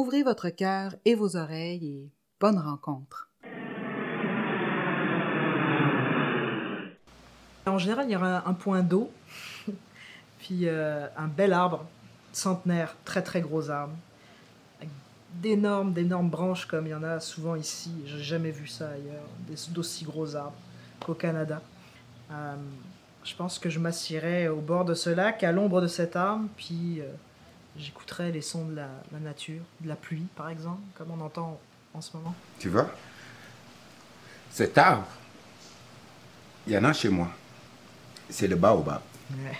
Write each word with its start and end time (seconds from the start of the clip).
Ouvrez 0.00 0.22
votre 0.22 0.48
cœur 0.50 0.94
et 1.04 1.16
vos 1.16 1.34
oreilles 1.34 1.84
et 1.84 2.12
bonne 2.38 2.56
rencontre. 2.56 3.32
En 7.66 7.78
général, 7.78 8.06
il 8.08 8.12
y 8.12 8.14
aura 8.14 8.48
un 8.48 8.54
point 8.54 8.84
d'eau, 8.84 9.10
puis 10.38 10.68
euh, 10.68 11.08
un 11.16 11.26
bel 11.26 11.52
arbre 11.52 11.84
centenaire, 12.32 12.94
très 13.04 13.22
très 13.22 13.40
gros 13.40 13.70
arbre, 13.70 13.96
avec 14.76 14.88
d'énormes, 15.32 15.92
d'énormes 15.92 16.30
branches 16.30 16.66
comme 16.66 16.86
il 16.86 16.90
y 16.90 16.94
en 16.94 17.02
a 17.02 17.18
souvent 17.18 17.56
ici. 17.56 17.90
J'ai 18.06 18.22
jamais 18.22 18.52
vu 18.52 18.68
ça 18.68 18.90
ailleurs, 18.90 19.26
d'aussi 19.70 20.04
gros 20.04 20.36
arbres 20.36 20.54
qu'au 21.04 21.14
Canada. 21.14 21.60
Euh, 22.30 22.54
je 23.24 23.34
pense 23.34 23.58
que 23.58 23.68
je 23.68 23.80
m'assierai 23.80 24.46
au 24.46 24.60
bord 24.60 24.84
de 24.84 24.94
ce 24.94 25.10
lac, 25.10 25.42
à 25.42 25.50
l'ombre 25.50 25.80
de 25.80 25.88
cet 25.88 26.14
arbre, 26.14 26.46
puis 26.56 27.00
euh, 27.00 27.10
j'écouterai 27.78 28.32
les 28.32 28.42
sons 28.42 28.66
de 28.66 28.76
la, 28.76 28.88
la 29.12 29.18
nature, 29.18 29.62
de 29.80 29.88
la 29.88 29.96
pluie 29.96 30.26
par 30.36 30.48
exemple, 30.50 30.82
comme 30.94 31.10
on 31.10 31.20
entend 31.20 31.58
en 31.94 32.00
ce 32.00 32.16
moment. 32.16 32.34
Tu 32.58 32.68
vois? 32.68 32.90
Cet 34.50 34.76
arbre, 34.76 35.06
il 36.66 36.72
y 36.72 36.78
en 36.78 36.84
a 36.84 36.92
chez 36.92 37.08
moi. 37.08 37.28
C'est 38.28 38.48
le 38.48 38.56
baobab. 38.56 39.00
Ouais. 39.30 39.56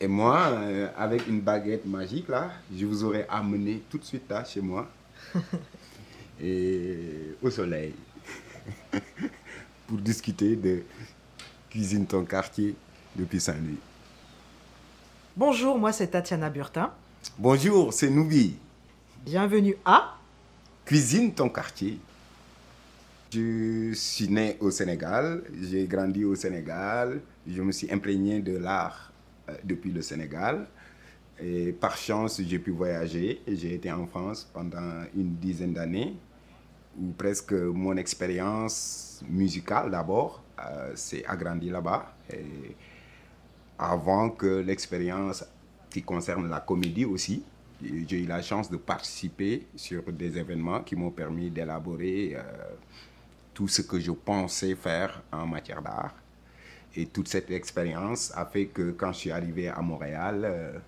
Et 0.00 0.08
moi, 0.08 0.48
euh, 0.48 0.88
avec 0.96 1.26
une 1.26 1.40
baguette 1.40 1.84
magique, 1.84 2.28
là, 2.28 2.50
je 2.74 2.86
vous 2.86 3.04
aurais 3.04 3.26
amené 3.28 3.82
tout 3.90 3.98
de 3.98 4.04
suite 4.04 4.28
là, 4.30 4.44
chez 4.44 4.60
moi. 4.60 4.88
et 6.40 7.36
au 7.42 7.50
soleil. 7.50 7.94
pour 9.86 9.98
discuter 9.98 10.56
de 10.56 10.82
cuisine 11.68 12.06
ton 12.06 12.24
quartier 12.24 12.76
depuis 13.16 13.40
Saint-Louis. 13.40 13.78
Bonjour, 15.36 15.78
moi 15.78 15.92
c'est 15.92 16.08
Tatiana 16.08 16.48
Burtin. 16.48 16.92
Bonjour, 17.38 17.92
c'est 17.92 18.10
Noubi. 18.10 18.56
Bienvenue 19.24 19.76
à 19.84 20.16
Cuisine 20.84 21.32
ton 21.32 21.48
quartier. 21.48 21.98
Je 23.32 23.92
suis 23.94 24.28
né 24.28 24.56
au 24.60 24.70
Sénégal, 24.70 25.42
j'ai 25.62 25.86
grandi 25.86 26.24
au 26.24 26.34
Sénégal, 26.34 27.20
je 27.46 27.62
me 27.62 27.72
suis 27.72 27.90
imprégné 27.90 28.40
de 28.40 28.58
l'art 28.58 29.12
euh, 29.48 29.54
depuis 29.64 29.90
le 29.90 30.02
Sénégal. 30.02 30.66
Et 31.42 31.72
par 31.72 31.96
chance, 31.96 32.42
j'ai 32.46 32.58
pu 32.58 32.72
voyager 32.72 33.40
j'ai 33.46 33.74
été 33.74 33.90
en 33.90 34.06
France 34.06 34.46
pendant 34.52 35.04
une 35.16 35.36
dizaine 35.36 35.72
d'années 35.72 36.14
où 37.00 37.12
presque 37.16 37.52
mon 37.52 37.96
expérience 37.96 39.22
musicale 39.28 39.90
d'abord 39.90 40.42
euh, 40.62 40.92
s'est 40.94 41.24
agrandie 41.26 41.70
là-bas. 41.70 42.12
Avant 43.78 44.28
que 44.28 44.60
l'expérience 44.60 45.42
qui 45.90 46.02
concerne 46.02 46.48
la 46.48 46.60
comédie 46.60 47.04
aussi, 47.04 47.42
j'ai 47.82 48.22
eu 48.22 48.26
la 48.26 48.42
chance 48.42 48.70
de 48.70 48.76
participer 48.76 49.66
sur 49.74 50.02
des 50.12 50.38
événements 50.38 50.80
qui 50.80 50.96
m'ont 50.96 51.10
permis 51.10 51.50
d'élaborer 51.50 52.34
euh, 52.36 52.42
tout 53.54 53.68
ce 53.68 53.82
que 53.82 53.98
je 53.98 54.10
pensais 54.10 54.74
faire 54.74 55.22
en 55.32 55.46
matière 55.46 55.82
d'art. 55.82 56.14
Et 56.94 57.06
toute 57.06 57.28
cette 57.28 57.50
expérience 57.50 58.32
a 58.34 58.44
fait 58.44 58.66
que 58.66 58.92
quand 58.92 59.12
je 59.12 59.18
suis 59.18 59.30
arrivé 59.30 59.68
à 59.68 59.80
Montréal, 59.80 60.42
euh, 60.44 60.78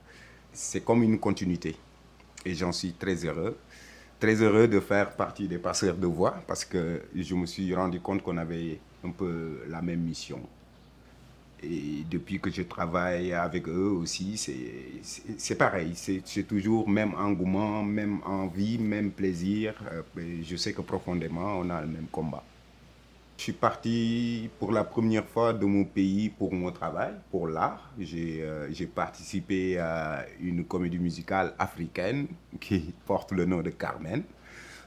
c'est 0.52 0.84
comme 0.84 1.02
une 1.02 1.18
continuité. 1.18 1.76
Et 2.44 2.54
j'en 2.54 2.72
suis 2.72 2.92
très 2.92 3.24
heureux. 3.24 3.56
Très 4.18 4.34
heureux 4.42 4.68
de 4.68 4.78
faire 4.80 5.16
partie 5.16 5.48
des 5.48 5.58
passeurs 5.58 5.96
de 5.96 6.06
voix 6.06 6.42
parce 6.46 6.64
que 6.64 7.02
je 7.14 7.34
me 7.34 7.46
suis 7.46 7.74
rendu 7.74 8.00
compte 8.00 8.22
qu'on 8.22 8.36
avait 8.36 8.78
un 9.04 9.10
peu 9.10 9.62
la 9.68 9.82
même 9.82 10.00
mission. 10.00 10.40
Et 11.62 12.04
depuis 12.10 12.40
que 12.40 12.50
je 12.50 12.62
travaille 12.62 13.32
avec 13.32 13.68
eux 13.68 13.90
aussi, 14.02 14.36
c'est- 14.36 15.54
pareil. 15.54 15.92
C'est 15.94 16.42
toujours 16.46 16.88
même 16.88 17.14
engouement, 17.14 17.82
même 17.84 18.18
envie, 18.26 18.78
même 18.78 19.10
plaisir. 19.12 19.74
Euh, 19.92 20.02
Je 20.42 20.56
sais 20.56 20.72
que 20.72 20.82
profondément, 20.82 21.58
on 21.60 21.70
a 21.70 21.80
le 21.80 21.86
même 21.86 22.06
combat. 22.10 22.42
Je 23.38 23.44
suis 23.44 23.52
parti 23.52 24.50
pour 24.58 24.70
la 24.72 24.84
première 24.84 25.26
fois 25.26 25.52
de 25.52 25.64
mon 25.66 25.84
pays 25.84 26.28
pour 26.30 26.52
mon 26.54 26.70
travail, 26.70 27.12
pour 27.30 27.48
l'art. 27.48 27.90
J'ai 27.98 28.40
euh, 28.42 28.68
participé 28.94 29.78
à 29.78 30.24
une 30.40 30.64
comédie 30.64 30.98
musicale 30.98 31.54
africaine 31.58 32.28
qui 32.60 32.92
porte 33.06 33.32
le 33.32 33.44
nom 33.44 33.60
de 33.62 33.70
Carmen. 33.70 34.22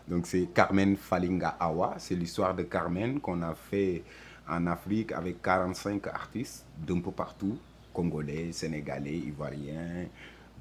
Donc 0.07 0.27
c'est 0.27 0.47
Carmen 0.53 0.95
Falinga 0.95 1.57
Awa. 1.59 1.95
C'est 1.97 2.15
l'histoire 2.15 2.55
de 2.55 2.63
Carmen 2.63 3.19
qu'on 3.19 3.41
a 3.41 3.55
fait 3.55 4.03
en 4.47 4.67
Afrique 4.67 5.11
avec 5.11 5.41
45 5.41 6.07
artistes 6.07 6.65
d'un 6.77 6.99
peu 6.99 7.11
partout. 7.11 7.57
Congolais, 7.93 8.51
Sénégalais, 8.51 9.17
Ivoiriens, 9.17 10.07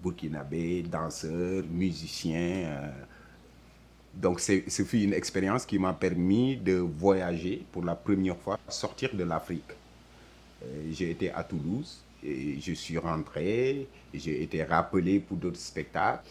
Burkinabés, 0.02 0.82
danseurs, 0.82 1.64
musiciens. 1.70 2.64
euh, 2.66 2.90
donc, 4.14 4.40
ce 4.40 4.84
fut 4.84 5.00
une 5.02 5.12
expérience 5.12 5.66
qui 5.66 5.78
m'a 5.78 5.92
permis 5.92 6.56
de 6.56 6.74
voyager 6.76 7.66
pour 7.72 7.84
la 7.84 7.96
première 7.96 8.36
fois, 8.38 8.58
sortir 8.68 9.14
de 9.14 9.24
l'Afrique. 9.24 9.72
Euh, 10.62 10.88
J'ai 10.92 11.10
été 11.10 11.30
à 11.32 11.42
Toulouse 11.44 12.04
et 12.22 12.60
je 12.60 12.72
suis 12.72 12.98
rentré, 12.98 13.88
j'ai 14.12 14.42
été 14.42 14.62
rappelé 14.64 15.20
pour 15.20 15.36
d'autres 15.36 15.58
spectacles. 15.60 16.22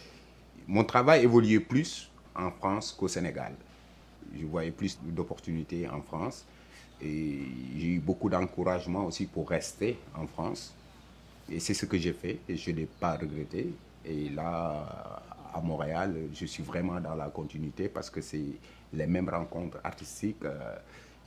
Mon 0.68 0.84
travail 0.85 1.24
évoluait 1.24 1.59
plus 1.59 2.09
en 2.35 2.52
France 2.52 2.94
qu'au 2.97 3.08
Sénégal. 3.08 3.53
Je 4.40 4.46
voyais 4.46 4.72
plus 4.72 4.97
d'opportunités 5.03 5.88
en 5.90 6.02
France 6.02 6.46
j'ai 7.03 7.88
eu 7.88 8.00
beaucoup 8.00 8.30
d'encouragement 8.30 9.06
aussi 9.06 9.25
pour 9.25 9.50
rester 9.50 9.97
en 10.16 10.28
France. 10.28 10.74
Et 11.52 11.59
c'est 11.59 11.74
ce 11.74 11.86
que 11.86 11.97
j'ai 11.97 12.14
fait 12.14 12.40
et 12.47 12.56
je 12.56 12.72
ne 12.72 12.78
l'ai 12.78 12.86
pas 12.86 13.18
regretté. 13.18 13.74
Et 14.06 14.30
là, 14.30 15.22
à 15.53 15.62
Montréal, 15.62 16.16
je 16.34 16.46
suis 16.46 16.64
vraiment 16.64 17.00
dans 17.00 17.16
la 17.16 17.30
continuité 17.30 17.90
parce 17.90 18.09
que 18.09 18.22
c'est 18.22 18.46
les 18.94 19.08
mêmes 19.08 19.30
rencontres 19.30 19.78
artistiques 19.84 20.44
euh, 20.46 20.75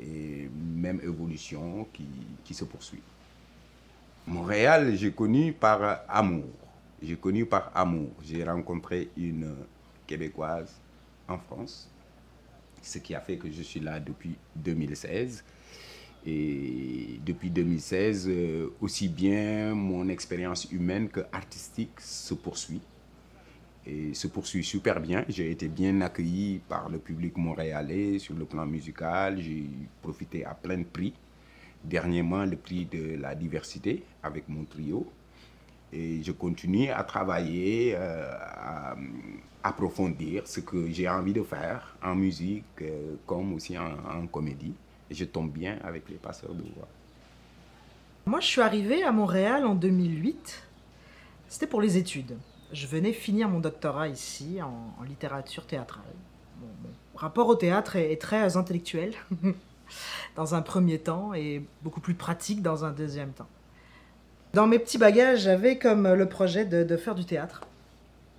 et 0.01 0.49
même 0.75 1.01
évolution 1.03 1.87
qui, 1.93 2.07
qui 2.45 2.55
se 2.55 2.65
poursuit. 2.65 3.03
Montréal, 4.27 4.97
j'ai 4.97 5.13
connu 5.13 5.53
par 5.53 6.01
amour. 6.09 6.51
J'ai 7.03 7.17
connu 7.17 7.47
par 7.47 7.71
amour. 7.75 8.11
J'ai 8.25 8.43
rencontré 8.45 9.11
une 9.17 9.55
Québécoise 10.07 10.73
en 11.29 11.39
France, 11.39 11.89
ce 12.83 12.99
qui 12.99 13.15
a 13.15 13.21
fait 13.21 13.37
que 13.37 13.51
je 13.51 13.63
suis 13.63 13.81
là 13.81 13.99
depuis 14.01 14.37
2016. 14.55 15.45
Et 16.27 17.21
depuis 17.25 17.51
2016, 17.51 18.29
euh, 18.29 18.69
aussi 18.81 19.09
bien 19.09 19.75
mon 19.75 20.09
expérience 20.09 20.65
humaine 20.73 21.09
que 21.09 21.21
artistique 21.33 22.01
se 22.01 22.35
poursuit. 22.35 22.81
Et 23.87 24.13
se 24.13 24.27
poursuit 24.27 24.65
super 24.65 24.99
bien. 25.01 25.25
J'ai 25.29 25.53
été 25.53 25.69
bien 25.69 26.01
accueilli 26.01 26.61
par 26.69 26.89
le 26.89 26.99
public 26.99 27.37
montréalais 27.37 28.19
sur 28.19 28.35
le 28.35 28.45
plan 28.45 28.67
musical. 28.67 29.41
J'ai 29.41 29.67
profité 30.03 30.45
à 30.45 30.55
plein 30.55 30.79
de 30.79 30.85
prix. 30.85 31.15
Dernièrement, 31.85 32.45
le 32.45 32.57
prix 32.57 32.87
de 32.87 33.15
la 33.17 33.37
diversité 33.37 34.03
avec 34.25 34.49
mon 34.49 34.65
trio. 34.65 35.07
Et 35.93 36.21
je 36.25 36.33
continue 36.33 36.91
à 36.91 37.05
travailler, 37.05 37.95
euh, 37.95 38.33
à 38.37 38.97
approfondir 39.63 40.49
ce 40.49 40.59
que 40.59 40.91
j'ai 40.91 41.09
envie 41.09 41.33
de 41.33 41.45
faire 41.45 41.97
en 42.03 42.17
musique 42.17 42.65
euh, 42.83 43.15
comme 43.25 43.53
aussi 43.53 43.79
en, 43.79 43.93
en 44.13 44.27
comédie. 44.27 44.75
Je 45.11 45.25
tombe 45.25 45.51
bien 45.51 45.79
avec 45.85 46.09
les 46.09 46.17
passeurs 46.17 46.55
de 46.55 46.63
voix. 46.63 46.89
Moi, 48.27 48.41
je 48.41 48.47
suis 48.47 48.61
arrivée 48.61 49.05
à 49.05 49.13
Montréal 49.13 49.65
en 49.67 49.75
2008. 49.75 50.63
C'était 51.49 51.69
pour 51.69 51.81
les 51.81 51.97
études. 51.97 52.37
Je 52.73 52.89
venais 52.89 53.13
finir 53.13 53.49
mon 53.49 53.61
doctorat 53.61 54.09
ici 54.09 54.59
en, 54.61 55.03
littérature 55.05 55.65
théâtrale. 55.67 56.03
Mon, 56.61 56.67
rapport 57.15 57.47
au 57.49 57.55
théâtre 57.55 57.95
est, 57.97 58.21
très 58.21 58.57
intellectuel 58.57 59.15
dans 60.37 60.55
un 60.55 60.63
premier 60.63 60.99
temps 60.99 61.35
et 61.35 61.63
beaucoup 61.83 62.01
plus 62.01 62.15
pratique 62.15 62.63
dans 62.63 62.85
un 62.85 62.91
deuxième 62.91 63.31
temps. 63.31 63.47
Dans 64.55 64.67
mes 64.67 64.79
petits 64.79 64.99
bagages, 64.99 65.43
j'avais 65.43 65.79
comme 65.79 66.13
le 66.13 66.29
projet 66.29 66.65
de, 66.65 66.97
faire 66.97 67.15
du 67.15 67.25
théâtre. 67.25 67.61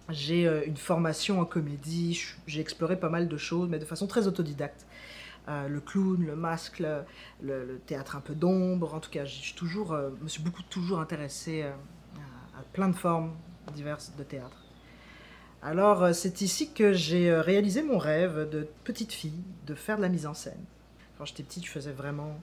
J'ai 0.10 0.48
euh, 0.48 0.66
une 0.66 0.78
formation 0.78 1.40
en 1.40 1.46
comédie, 1.46 2.22
j'ai 2.46 2.60
exploré 2.60 3.00
pas 3.00 3.10
mal 3.10 3.28
de 3.28 3.38
choses, 3.38 3.70
mais 3.70 3.78
de 3.78 3.86
façon 3.86 4.08
très 4.08 4.28
autodidacte. 4.28 4.86
Euh, 5.48 5.70
le 5.70 5.80
clown, 5.80 6.26
le 6.26 6.36
masque, 6.36 6.84
le, 7.42 7.80
théâtre 7.86 8.18
un 8.18 8.22
peu 8.22 8.36
d'ombre. 8.36 8.94
En 8.94 9.00
tout 9.00 9.10
cas, 9.10 9.24
j'ai 9.24 9.56
toujours, 9.56 9.94
euh, 9.94 10.10
me 10.22 10.28
suis 10.28 10.44
beaucoup 10.44 10.64
toujours 10.64 11.00
intéressé 11.00 11.64
euh, 11.64 11.72
à, 12.54 12.60
à 12.60 12.64
plein 12.74 12.90
de 12.90 12.96
formes 12.96 13.32
diverses 13.74 14.14
de 14.18 14.24
théâtre. 14.24 14.68
Alors 15.62 16.04
euh, 16.04 16.14
c'est 16.14 16.42
ici 16.42 16.72
que 16.72 16.94
j'ai 16.94 17.34
réalisé 17.34 17.82
mon 17.82 17.98
rêve 17.98 18.50
de 18.50 18.68
petite 18.84 19.12
fille, 19.12 19.44
de 19.66 19.74
faire 19.74 19.98
de 19.98 20.02
la 20.02 20.10
mise 20.10 20.28
en 20.28 20.34
scène. 20.34 20.64
Quand 21.18 21.26
j'étais 21.26 21.44
petite, 21.44 21.66
je 21.66 21.72
faisais 21.72 21.92
vraiment... 21.92 22.40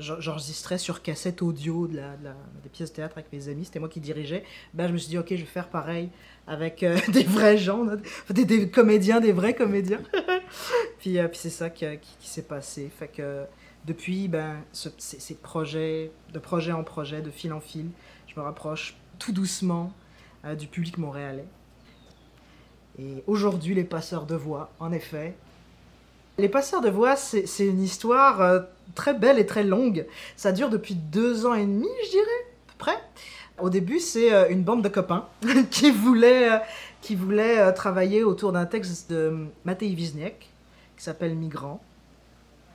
J'enregistrais 0.00 0.78
sur 0.78 1.02
cassette 1.02 1.42
audio 1.42 1.86
de 1.86 1.96
la, 1.96 2.16
des 2.62 2.68
pièces 2.70 2.90
de 2.90 2.96
théâtre 2.96 3.18
avec 3.18 3.32
mes 3.32 3.48
amis, 3.48 3.66
c'était 3.66 3.78
moi 3.78 3.88
qui 3.88 4.00
dirigeais. 4.00 4.44
Ben, 4.72 4.88
je 4.88 4.92
me 4.92 4.98
suis 4.98 5.10
dit, 5.10 5.18
ok, 5.18 5.28
je 5.30 5.36
vais 5.36 5.44
faire 5.44 5.68
pareil 5.68 6.08
avec 6.46 6.82
euh, 6.82 6.98
des 7.12 7.24
vrais 7.24 7.58
gens, 7.58 7.86
des, 8.30 8.70
comédiens, 8.70 9.20
des 9.20 9.32
vrais 9.32 9.54
comédiens. 9.54 10.00
puis, 10.98 11.18
puis 11.18 11.38
c'est 11.38 11.50
ça 11.50 11.68
qui, 11.68 11.84
qui, 12.18 12.28
s'est 12.28 12.46
passé. 12.46 12.90
Fait 12.98 13.22
depuis, 13.84 14.28
ben, 14.28 14.56
ces 14.72 15.34
projets, 15.34 16.10
de 16.32 16.38
projet 16.38 16.72
en 16.72 16.82
projet, 16.82 17.20
de 17.20 17.30
fil 17.30 17.52
en 17.52 17.60
fil, 17.60 17.90
je 18.26 18.38
me 18.38 18.44
rapproche 18.44 18.96
tout 19.18 19.32
doucement 19.32 19.92
du 20.58 20.66
public 20.66 20.96
montréalais. 20.96 21.46
Et 22.98 23.22
aujourd'hui, 23.26 23.74
les 23.74 23.84
passeurs 23.84 24.26
de 24.26 24.34
voix, 24.34 24.70
en 24.78 24.92
effet. 24.92 25.34
Les 26.40 26.48
passeurs 26.48 26.80
de 26.80 26.88
voix, 26.88 27.16
c'est 27.16 27.66
une 27.66 27.82
histoire 27.82 28.40
euh, 28.40 28.60
très 28.94 29.12
belle 29.12 29.38
et 29.38 29.44
très 29.44 29.62
longue. 29.62 30.06
Ça 30.36 30.52
dure 30.52 30.70
depuis 30.70 30.94
deux 30.94 31.44
ans 31.44 31.52
et 31.52 31.66
demi, 31.66 31.86
je 32.06 32.10
dirais, 32.12 32.24
à 32.24 32.72
peu 32.72 32.78
près. 32.78 32.98
Au 33.58 33.68
début, 33.68 34.00
c'est 34.00 34.32
euh, 34.32 34.48
une 34.48 34.62
bande 34.62 34.82
de 34.82 34.88
copains 34.88 35.28
qui 35.70 35.90
voulaient, 35.90 36.50
euh, 36.50 36.58
qui 37.02 37.18
travailler 37.76 38.24
autour 38.24 38.52
d'un 38.52 38.64
texte 38.64 39.10
de 39.10 39.48
Matei 39.66 39.94
Wisniewski 39.94 40.48
qui 40.96 41.04
s'appelle 41.04 41.34
Migrant, 41.34 41.82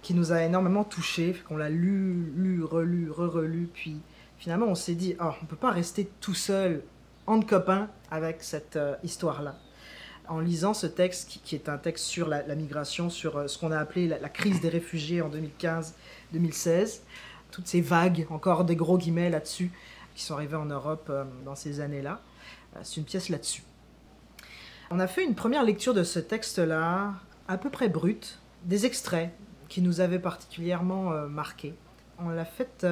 qui 0.04 0.14
nous 0.14 0.32
a 0.32 0.44
énormément 0.44 0.84
touchés, 0.84 1.36
qu'on 1.48 1.58
l'a 1.58 1.70
lu, 1.70 2.32
lu, 2.36 2.64
relu, 2.64 3.10
re-relu, 3.10 3.68
puis 3.74 3.98
finalement 4.38 4.68
on 4.68 4.76
s'est 4.76 4.96
dit, 4.96 5.16
oh, 5.20 5.32
on 5.40 5.44
ne 5.44 5.48
peut 5.48 5.56
pas 5.56 5.72
rester 5.72 6.08
tout 6.22 6.36
seul, 6.36 6.84
entre 7.26 7.48
copains, 7.48 7.88
avec 8.12 8.44
cette 8.44 8.80
histoire-là 9.04 9.56
en 10.30 10.40
lisant 10.40 10.74
ce 10.74 10.88
texte, 10.88 11.40
qui, 11.44 11.56
est 11.56 11.70
un 11.70 11.78
texte 11.78 12.06
sur 12.06 12.28
la, 12.28 12.44
migration, 12.56 13.10
sur 13.10 13.38
euh, 13.38 13.48
ce 13.48 13.58
qu'on 13.58 13.72
a 13.72 13.78
appelé 13.78 14.08
la, 14.08 14.30
crise 14.30 14.62
des 14.62 14.70
réfugiés 14.70 15.22
en 15.22 15.30
2015-2016, 15.30 17.02
toutes 17.52 17.68
ces 17.68 17.82
vagues, 17.82 18.28
encore 18.30 18.66
des 18.66 18.76
gros 18.76 18.98
guillemets 18.98 19.30
là-dessus, 19.30 19.72
qui 20.16 20.24
sont 20.24 20.36
arrivées 20.36 20.58
en 20.58 20.66
Europe 20.66 21.08
euh, 21.10 21.24
dans 21.44 21.56
ces 21.56 21.80
années-là. 21.82 22.22
Euh, 22.76 22.80
c'est 22.84 22.98
une 22.98 23.06
pièce 23.06 23.30
là-dessus. 23.30 23.64
On 24.92 25.00
a 25.00 25.08
fait 25.08 25.24
une 25.24 25.36
première 25.36 25.64
lecture 25.64 25.94
de 25.94 26.04
ce 26.04 26.20
texte-là, 26.20 27.14
à 27.48 27.58
peu 27.58 27.70
près 27.70 27.90
brut, 27.90 28.40
des 28.64 28.86
extraits 28.86 29.32
qui 29.68 29.82
nous 29.82 30.00
avaient 30.00 30.20
particulièrement 30.20 31.12
marqués. 31.28 31.74
On 32.20 32.30
l'a 32.30 32.46
faite 32.46 32.86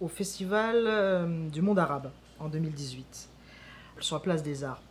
au 0.00 0.08
Festival 0.08 1.48
du 1.50 1.62
Monde 1.62 1.78
Arabe 1.78 2.10
en 2.38 2.48
2018, 2.48 3.30
sur 4.00 4.16
la 4.16 4.20
place 4.20 4.42
des 4.42 4.62
Arts. 4.62 4.82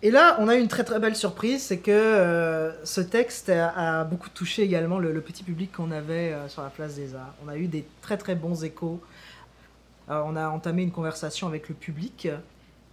Et 0.00 0.12
là, 0.12 0.36
on 0.38 0.46
a 0.46 0.54
eu 0.54 0.60
une 0.60 0.68
très 0.68 0.84
très 0.84 1.00
belle 1.00 1.16
surprise, 1.16 1.60
c'est 1.62 1.78
que 1.78 1.90
euh, 1.90 2.84
ce 2.84 3.00
texte 3.00 3.48
a, 3.48 4.04
beaucoup 4.04 4.28
touché 4.28 4.62
également 4.62 5.00
le, 5.00 5.20
petit 5.20 5.42
public 5.42 5.72
qu'on 5.72 5.90
avait 5.90 6.32
euh, 6.32 6.48
sur 6.48 6.62
la 6.62 6.70
place 6.70 6.94
des 6.94 7.16
Arts. 7.16 7.34
On 7.44 7.48
a 7.48 7.56
eu 7.56 7.66
des 7.66 7.84
très 8.00 8.16
très 8.16 8.36
bons 8.36 8.62
échos. 8.62 9.00
Euh, 10.08 10.22
on 10.24 10.36
a 10.36 10.48
entamé 10.48 10.84
une 10.84 10.92
conversation 10.92 11.48
avec 11.48 11.68
le 11.68 11.74
public 11.74 12.28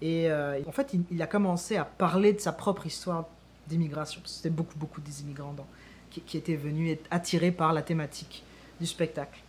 et 0.02 0.30
en 0.68 0.72
fait, 0.72 0.94
il, 1.10 1.22
a 1.22 1.28
commencé 1.28 1.78
à 1.78 1.86
parler 1.86 2.34
de 2.34 2.40
sa 2.40 2.52
propre 2.52 2.86
histoire 2.86 3.26
d'immigration. 3.68 4.22
C'était 4.26 4.50
beaucoup 4.50 4.78
beaucoup 4.78 5.00
des 5.00 5.22
immigrants 5.22 5.56
qui, 6.12 6.38
étaient 6.38 6.56
venus 6.56 6.92
être 6.92 7.06
attirés 7.12 7.52
par 7.52 7.72
la 7.72 7.82
thématique 7.82 8.44
du 8.80 8.86
spectacle. 8.86 9.40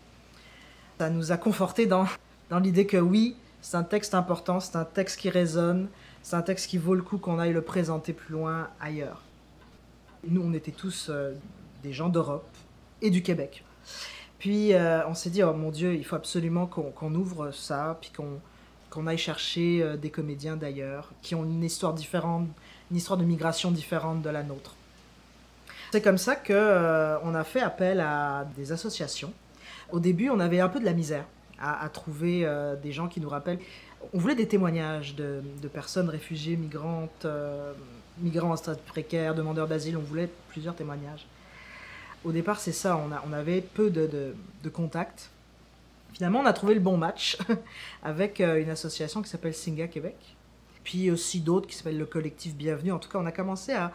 Ça 0.98 1.10
nous 1.10 1.32
a 1.32 1.36
conforté 1.36 1.86
dans, 1.86 2.06
dans 2.48 2.58
l'idée 2.58 2.86
que 2.86 2.96
oui, 2.96 3.36
c'est 3.60 3.76
un 3.76 3.82
texte 3.82 4.14
important, 4.14 4.60
c'est 4.60 4.76
un 4.76 4.84
texte 4.84 5.18
qui 5.18 5.30
résonne, 5.30 5.88
c'est 6.26 6.34
un 6.34 6.42
texte 6.42 6.68
qui 6.68 6.76
vaut 6.76 6.96
le 6.96 7.02
coup 7.02 7.18
qu'on 7.18 7.38
aille 7.38 7.52
le 7.52 7.62
présenter 7.62 8.12
plus 8.12 8.32
loin 8.32 8.68
ailleurs. 8.80 9.22
Nous, 10.26 10.42
on 10.44 10.52
était 10.54 10.72
tous 10.72 11.06
euh, 11.08 11.34
des 11.84 11.92
gens 11.92 12.08
d'Europe 12.08 12.48
et 13.00 13.10
du 13.10 13.22
Québec. 13.22 13.64
Puis 14.40 14.74
euh, 14.74 15.06
on 15.06 15.14
s'est 15.14 15.30
dit, 15.30 15.44
oh 15.44 15.52
mon 15.52 15.70
Dieu, 15.70 15.94
il 15.94 16.04
faut 16.04 16.16
absolument 16.16 16.66
qu'on 16.66 17.14
ouvre 17.14 17.52
ça, 17.52 17.96
puis 18.00 18.10
qu'on 18.10 19.06
aille 19.06 19.18
chercher 19.18 19.84
euh, 19.84 19.96
des 19.96 20.10
comédiens 20.10 20.56
d'ailleurs, 20.56 21.12
qui 21.22 21.36
ont 21.36 21.44
une 21.44 21.62
histoire 21.62 21.94
différente, 21.94 22.48
une 22.90 22.96
histoire 22.96 23.20
de 23.20 23.24
migration 23.24 23.70
différente 23.70 24.20
de 24.22 24.30
la 24.30 24.42
nôtre. 24.42 24.74
C'est 25.92 26.02
comme 26.02 26.18
ça 26.18 26.34
qu'on 26.34 27.20
on 27.22 27.36
a 27.36 27.44
fait 27.44 27.62
appel 27.62 28.00
à 28.00 28.48
des 28.56 28.72
associations. 28.72 29.32
Au 29.92 30.00
début, 30.00 30.28
on 30.30 30.40
avait 30.40 30.58
un 30.58 30.68
peu 30.68 30.80
de 30.80 30.86
la 30.86 30.92
misère 30.92 31.24
à 31.58 31.88
trouver 31.88 32.46
des 32.82 32.92
gens 32.92 33.08
qui 33.08 33.18
nous 33.18 33.30
rappellent 33.30 33.60
on 34.12 34.18
voulait 34.18 34.34
des 34.34 34.48
témoignages 34.48 35.14
de, 35.14 35.42
personnes 35.72 36.08
réfugiées, 36.08 36.56
migrantes, 36.56 37.24
euh, 37.24 37.72
migrants 38.18 38.52
en 38.52 38.56
stade 38.56 38.80
précaire, 38.80 39.34
demandeurs 39.34 39.68
d'asile. 39.68 39.96
On 39.96 40.02
voulait 40.02 40.28
plusieurs 40.48 40.74
témoignages. 40.74 41.26
Au 42.24 42.32
départ, 42.32 42.58
c'est 42.58 42.72
ça. 42.72 42.96
On, 42.96 43.32
avait 43.32 43.60
peu 43.60 43.90
de, 43.90 44.34
contacts. 44.72 45.30
Finalement, 46.12 46.40
on 46.40 46.46
a 46.46 46.52
trouvé 46.52 46.74
le 46.74 46.80
bon 46.80 46.96
match 46.96 47.38
avec 48.02 48.40
euh, 48.40 48.60
une 48.60 48.70
association 48.70 49.22
qui 49.22 49.28
s'appelle 49.28 49.54
Singa 49.54 49.86
Québec. 49.86 50.16
Puis 50.82 51.10
aussi 51.10 51.40
d'autres 51.40 51.66
qui 51.66 51.74
s'appellent 51.74 51.98
le 51.98 52.06
collectif 52.06 52.54
Bienvenue. 52.54 52.92
En 52.92 52.98
tout 52.98 53.08
cas, 53.08 53.18
on 53.18 53.26
a 53.26 53.32
commencé 53.32 53.72
à, 53.72 53.92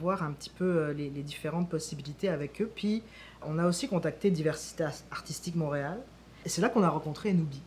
voir 0.00 0.22
un 0.22 0.32
petit 0.32 0.50
peu 0.50 0.64
euh, 0.64 0.92
les, 0.92 1.10
les 1.10 1.22
différentes 1.22 1.68
possibilités 1.68 2.28
avec 2.28 2.60
eux. 2.60 2.70
Puis 2.74 3.02
on 3.42 3.58
a 3.58 3.66
aussi 3.66 3.88
contacté 3.88 4.30
Diversité 4.30 4.84
Artistique 5.10 5.56
Montréal. 5.56 5.98
Et 6.44 6.48
c'est 6.48 6.60
là 6.60 6.68
qu'on 6.68 6.82
a 6.82 6.88
rencontré 6.88 7.32
Noubi. 7.32 7.62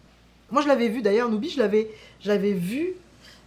Moi, 0.51 0.61
je 0.61 0.67
l'avais 0.67 0.87
vu 0.87 1.01
d'ailleurs, 1.01 1.29
Noubi, 1.29 1.49
je 1.49 1.59
l'avais, 1.59 2.53
vu 2.53 2.93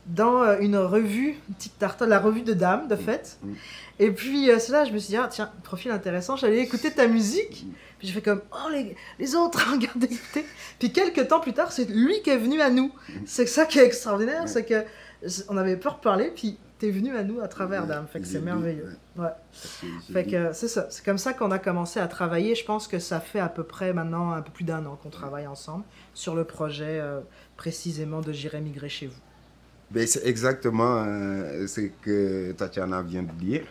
dans 0.07 0.43
euh, 0.43 0.59
une 0.61 0.77
revue, 0.77 1.37
petite 1.57 1.79
tarte, 1.79 2.03
la 2.03 2.19
revue 2.19 2.43
de 2.43 2.55
Dame, 2.55 2.89
de 2.89 2.95
mm. 2.95 2.99
fait. 2.99 3.39
Mm. 3.43 3.53
Et 4.01 4.11
puis, 4.11 4.51
euh, 4.51 4.59
c'est 4.59 4.73
là, 4.73 4.85
je 4.85 4.93
me 4.93 4.99
suis 4.99 5.11
dit, 5.11 5.17
ah, 5.17 5.29
tiens, 5.31 5.51
profil 5.63 5.91
intéressant, 5.91 6.37
j'allais 6.37 6.61
écouter 6.61 6.91
ta 6.91 7.07
musique. 7.07 7.65
Mm. 7.65 7.73
Puis 7.99 8.09
je 8.09 8.13
fais 8.13 8.23
comme, 8.23 8.43
oh, 8.53 8.71
les, 8.71 8.97
les 9.19 9.35
autres, 9.35 9.71
regardez, 9.73 10.07
écoutez. 10.07 10.45
Puis 10.79 10.93
quelques 10.93 11.29
temps 11.29 11.41
plus 11.41 11.53
tard, 11.53 11.73
c'est 11.73 11.89
lui 11.89 12.23
qui 12.23 12.31
est 12.31 12.39
venu 12.39 12.61
à 12.61 12.71
nous. 12.71 12.93
C'est 13.27 13.47
ça 13.47 13.67
qui 13.67 13.79
est 13.79 13.85
extraordinaire, 13.85 14.49
c'est 14.49 14.65
que 14.65 14.85
on 15.49 15.57
avait 15.57 15.77
peur 15.77 15.97
de 15.97 16.01
parler, 16.01 16.33
puis 16.35 16.59
t'es 16.79 16.91
venu 16.91 17.17
à 17.17 17.25
nous 17.25 17.41
à 17.41 17.49
travers 17.49 17.87
Dame. 17.87 18.07
Fait 18.07 18.21
que 18.21 18.27
c'est 18.27 18.41
merveilleux. 18.41 18.97
Ouais. 19.17 19.29
Fait 20.13 20.25
que 20.25 20.53
c'est 20.53 20.69
ça. 20.69 20.87
C'est 20.91 21.05
comme 21.05 21.19
ça 21.19 21.33
qu'on 21.33 21.51
a 21.51 21.59
commencé 21.59 22.01
à 22.01 22.07
travailler. 22.07 22.55
Je 22.55 22.65
pense 22.65 22.87
que 22.87 22.99
ça 22.99 23.21
fait 23.21 23.41
à 23.41 23.49
peu 23.49 23.65
près 23.65 23.93
maintenant 23.93 24.33
un 24.33 24.43
peu 24.43 24.53
plus 24.53 24.65
d'un 24.65 24.85
an 24.87 24.99
qu'on 25.03 25.11
travaille 25.11 25.47
ensemble 25.47 25.85
sur 26.15 26.35
le 26.35 26.45
projet 26.45 27.01
euh, 27.01 27.21
précisément 27.57 28.21
de 28.21 28.33
J'irai 28.33 28.61
migrer 28.61 28.89
chez 28.89 29.07
vous. 29.07 29.21
Ben, 29.91 30.07
c'est 30.07 30.27
exactement 30.27 31.05
euh, 31.07 31.67
ce 31.67 31.81
que 32.03 32.53
Tatiana 32.53 33.03
vient 33.03 33.23
de 33.23 33.33
dire. 33.33 33.65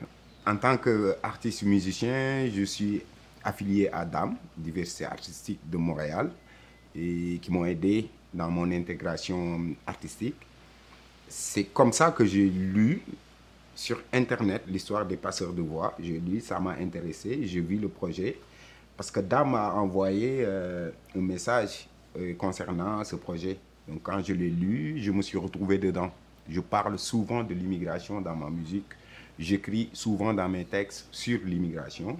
En 0.46 0.58
tant 0.58 0.78
qu'artiste 0.78 1.64
musicien, 1.64 2.50
je 2.54 2.64
suis 2.64 3.04
affilié 3.44 3.90
à 3.92 4.06
DAM, 4.06 4.36
Diversité 4.58 5.06
artistique 5.06 5.60
de 5.70 5.78
Montréal, 5.78 6.32
et 6.96 7.40
qui 7.42 7.52
m'ont 7.52 7.66
aidé 7.66 8.10
dans 8.34 8.50
mon 8.50 8.72
intégration 8.72 9.76
artistique 9.86 10.36
c'est 11.30 11.66
comme 11.66 11.92
ça 11.92 12.12
que 12.12 12.26
j'ai 12.26 12.46
lu 12.50 13.02
sur 13.76 14.02
Internet 14.12 14.64
l'histoire 14.68 15.06
des 15.06 15.18
passeurs 15.18 15.54
de 15.54 15.62
voix. 15.62 15.94
J'ai 16.00 16.20
lu, 16.20 16.42
ça 16.42 16.60
m'a 16.60 16.72
intéressé, 16.72 17.46
j'ai 17.46 17.62
vu 17.62 17.78
le 17.78 17.88
projet. 17.88 18.40
Parce 18.96 19.12
que 19.12 19.20
Dame 19.20 19.52
m'a 19.52 19.74
envoyé 19.74 20.40
euh, 20.42 20.90
un 21.16 21.22
message 21.22 21.88
euh, 22.18 22.34
concernant 22.36 23.04
ce 23.04 23.16
projet. 23.16 23.58
Donc 23.88 24.02
quand 24.04 24.24
je 24.24 24.34
l'ai 24.34 24.50
lu, 24.50 24.96
je 24.98 25.12
me 25.12 25.22
suis 25.22 25.38
retrouvé 25.38 25.78
dedans. 25.78 26.12
Je 26.50 26.60
parle 26.60 26.98
souvent 26.98 27.44
de 27.44 27.54
l'immigration 27.54 28.22
dans 28.22 28.36
ma 28.36 28.50
musique. 28.50 28.88
J'écris 29.38 29.90
souvent 29.94 30.34
dans 30.34 30.50
mes 30.50 30.66
textes 30.66 31.08
sur 31.12 31.40
l'immigration. 31.46 32.18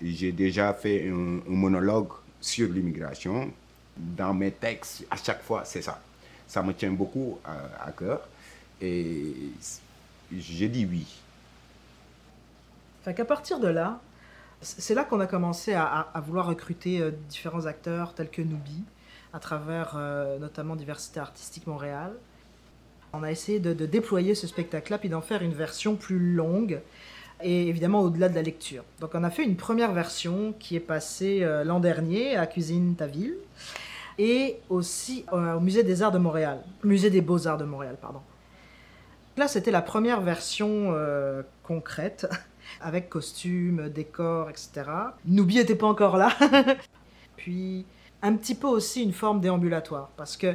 J'ai 0.00 0.32
déjà 0.32 0.72
fait 0.72 1.08
un 1.10 1.40
monologue 1.46 2.12
sur 2.40 2.70
l'immigration. 2.70 3.50
Dans 3.96 4.32
mes 4.32 4.52
textes, 4.52 5.04
à 5.10 5.16
chaque 5.16 5.42
fois, 5.42 5.64
c'est 5.66 5.82
ça 5.82 6.00
ça 6.50 6.64
me 6.64 6.74
tient 6.74 6.90
beaucoup 6.90 7.38
à, 7.44 7.92
cœur. 7.92 8.20
Et 8.82 9.34
j'ai 10.36 10.68
dit 10.68 10.84
oui. 10.84 11.06
Fait 13.04 13.14
qu'à 13.14 13.24
partir 13.24 13.60
de 13.60 13.68
là, 13.68 14.00
c'est 14.60 14.94
là 14.94 15.04
qu'on 15.04 15.20
a 15.20 15.26
commencé 15.26 15.74
à, 15.74 16.10
vouloir 16.26 16.46
recruter 16.46 17.00
euh, 17.00 17.12
différents 17.28 17.66
acteurs 17.66 18.14
tels 18.14 18.30
que 18.30 18.42
Nubi, 18.42 18.82
à 19.32 19.38
travers 19.38 19.94
euh, 19.94 20.38
notamment 20.38 20.74
Diversité 20.74 21.20
Artistique 21.20 21.68
Montréal. 21.68 22.12
On 23.12 23.22
a 23.22 23.30
essayé 23.30 23.60
de, 23.60 23.72
déployer 23.86 24.34
ce 24.34 24.48
spectacle-là, 24.48 24.98
puis 24.98 25.08
d'en 25.08 25.20
faire 25.20 25.42
une 25.42 25.54
version 25.54 25.94
plus 25.94 26.18
longue, 26.34 26.80
et 27.42 27.68
évidemment 27.68 28.00
au-delà 28.00 28.28
de 28.28 28.34
la 28.34 28.42
lecture. 28.42 28.82
Donc 28.98 29.12
on 29.14 29.22
a 29.22 29.30
fait 29.30 29.44
une 29.44 29.56
première 29.56 29.92
version 29.92 30.52
qui 30.58 30.74
est 30.74 30.80
passée 30.80 31.42
euh, 31.42 31.62
l'an 31.62 31.78
dernier 31.78 32.36
à 32.36 32.46
Cuisine 32.46 32.96
Ta 32.96 33.06
Ville 33.06 33.36
et 34.20 34.60
aussi 34.68 35.24
euh, 35.32 35.54
au 35.54 35.60
Musée 35.60 35.82
des 35.82 36.02
Arts 36.02 36.12
de 36.12 36.18
Montréal, 36.18 36.62
Musée 36.84 37.08
des 37.08 37.22
Beaux-Arts 37.22 37.56
de 37.56 37.64
Montréal, 37.64 37.96
pardon. 37.98 38.20
Là, 39.38 39.48
c'était 39.48 39.70
la 39.70 39.80
première 39.80 40.20
version 40.20 40.92
euh, 40.92 41.42
concrète, 41.62 42.28
avec 42.82 43.08
costumes, 43.08 43.88
décors, 43.88 44.50
etc. 44.50 44.82
Noubi 45.24 45.54
n'était 45.54 45.74
pas 45.74 45.86
encore 45.86 46.18
là. 46.18 46.36
Puis, 47.38 47.86
un 48.20 48.36
petit 48.36 48.54
peu 48.54 48.66
aussi 48.66 49.02
une 49.02 49.14
forme 49.14 49.40
déambulatoire, 49.40 50.10
parce 50.18 50.36
que 50.36 50.54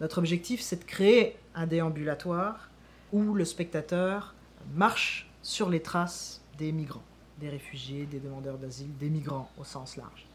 notre 0.00 0.18
objectif, 0.18 0.60
c'est 0.60 0.80
de 0.80 0.84
créer 0.84 1.36
un 1.54 1.68
déambulatoire 1.68 2.68
où 3.12 3.32
le 3.34 3.44
spectateur 3.44 4.34
marche 4.74 5.30
sur 5.40 5.70
les 5.70 5.80
traces 5.80 6.42
des 6.58 6.72
migrants, 6.72 7.04
des 7.38 7.48
réfugiés, 7.48 8.06
des 8.06 8.18
demandeurs 8.18 8.58
d'asile, 8.58 8.90
des 8.98 9.08
migrants 9.08 9.48
au 9.56 9.62
sens 9.62 9.96
large. 9.96 10.26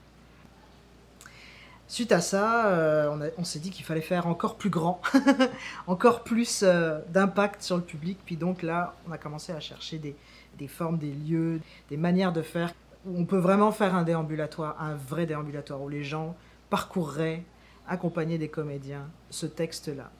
Suite 1.89 2.11
à 2.11 2.21
ça, 2.21 2.67
euh, 2.67 3.31
on, 3.39 3.43
s'est 3.43 3.57
dit 3.57 3.71
qu'il 3.71 3.83
fallait 3.83 4.01
faire 4.01 4.27
encore 4.27 4.57
plus 4.57 4.69
grand, 4.69 5.01
encore 5.87 6.23
plus 6.23 6.61
euh, 6.61 6.99
d'impact 7.09 7.63
sur 7.63 7.77
le 7.77 7.81
public. 7.81 8.19
Puis 8.27 8.37
donc 8.37 8.61
là, 8.61 8.93
on 9.07 9.11
a 9.11 9.17
commencé 9.17 9.53
à 9.53 9.59
chercher 9.59 9.97
des, 9.97 10.67
formes, 10.67 10.99
des 10.99 11.11
lieux, 11.11 11.59
des 11.89 11.97
manières 11.97 12.31
de 12.31 12.43
faire 12.43 12.75
où 13.07 13.19
on 13.19 13.25
peut 13.25 13.39
vraiment 13.39 13.71
faire 13.71 13.95
un 13.95 14.03
déambulatoire, 14.03 14.79
un 14.79 14.93
vrai 14.93 15.25
déambulatoire, 15.25 15.81
où 15.81 15.89
les 15.89 16.03
gens 16.03 16.35
parcourraient, 16.69 17.41
accompagnés 17.87 18.37
des 18.37 18.49
comédiens, 18.49 19.09
ce 19.31 19.47
texte-là. 19.47 20.11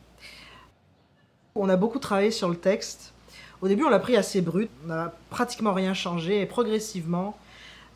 On 1.54 1.70
a 1.70 1.76
beaucoup 1.76 2.00
travaillé 2.00 2.32
sur 2.32 2.50
le 2.50 2.58
texte. 2.58 3.14
Au 3.62 3.68
début, 3.68 3.84
on 3.84 3.90
l'a 3.90 4.00
pris 4.00 4.18
assez 4.18 4.42
brut, 4.42 4.72
on 4.86 4.88
n'a 4.88 5.14
pratiquement 5.30 5.74
rien 5.74 5.94
changé, 5.94 6.42
et 6.42 6.48
progressivement, 6.48 7.38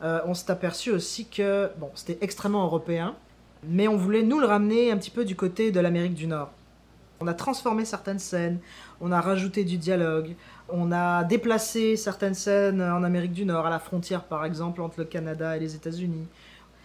euh, 0.02 0.20
on 0.26 0.34
s'est 0.34 0.52
aperçu 0.52 0.92
aussi 0.92 1.26
que 1.26 1.72
bon, 1.78 1.90
c'était 1.96 2.18
extrêmement 2.20 2.62
européen 2.62 3.16
mais 3.68 3.88
on 3.88 3.96
voulait 3.96 4.22
nous 4.22 4.40
le 4.40 4.46
ramener 4.46 4.90
un 4.90 4.96
petit 4.96 5.10
peu 5.10 5.24
du 5.24 5.36
côté 5.36 5.70
de 5.70 5.80
l'Amérique 5.80 6.14
du 6.14 6.26
Nord. 6.26 6.50
On 7.20 7.26
a 7.26 7.34
transformé 7.34 7.84
certaines 7.84 8.18
scènes, 8.18 8.58
on 9.00 9.12
a 9.12 9.20
rajouté 9.20 9.64
du 9.64 9.78
dialogue, 9.78 10.34
on 10.68 10.92
a 10.92 11.24
déplacé 11.24 11.96
certaines 11.96 12.34
scènes 12.34 12.82
en 12.82 13.02
Amérique 13.02 13.32
du 13.32 13.44
Nord, 13.44 13.66
à 13.66 13.70
la 13.70 13.78
frontière 13.78 14.24
par 14.24 14.44
exemple 14.44 14.82
entre 14.82 15.00
le 15.00 15.04
Canada 15.04 15.56
et 15.56 15.60
les 15.60 15.74
États-Unis. 15.74 16.26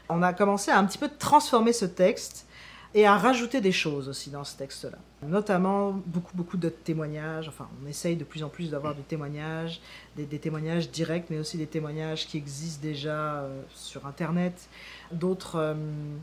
On 0.08 0.22
a 0.22 0.34
commencé 0.34 0.72
à 0.72 0.78
un 0.78 0.86
petit 0.86 0.98
peu 0.98 1.10
transformer 1.10 1.74
ce 1.74 1.86
texte 1.86 2.48
et 2.96 3.06
à 3.06 3.18
rajouter 3.18 3.62
des 3.62 3.72
choses 3.72 4.10
aussi 4.10 4.32
dans 4.32 4.44
ce 4.44 4.58
texte-là. 4.58 4.98
Notamment 5.22 5.92
beaucoup, 6.08 6.36
beaucoup 6.36 6.58
de 6.58 6.70
témoignages. 6.70 7.48
Enfin, 7.48 7.68
on 7.84 7.88
essaye 7.88 8.16
de 8.16 8.24
plus 8.24 8.44
en 8.44 8.50
plus 8.50 8.72
d'avoir 8.72 8.96
des 8.96 9.04
témoignages, 9.04 9.80
des, 10.16 10.26
témoignages 10.40 10.90
directs, 10.90 11.26
mais 11.30 11.38
aussi 11.38 11.58
des 11.58 11.68
témoignages 11.68 12.26
qui 12.26 12.38
existent 12.38 12.82
déjà 12.82 13.42
euh, 13.42 13.62
sur 13.76 14.08
Internet. 14.08 14.70
D'autres 15.12 15.58
euh, 15.58 15.76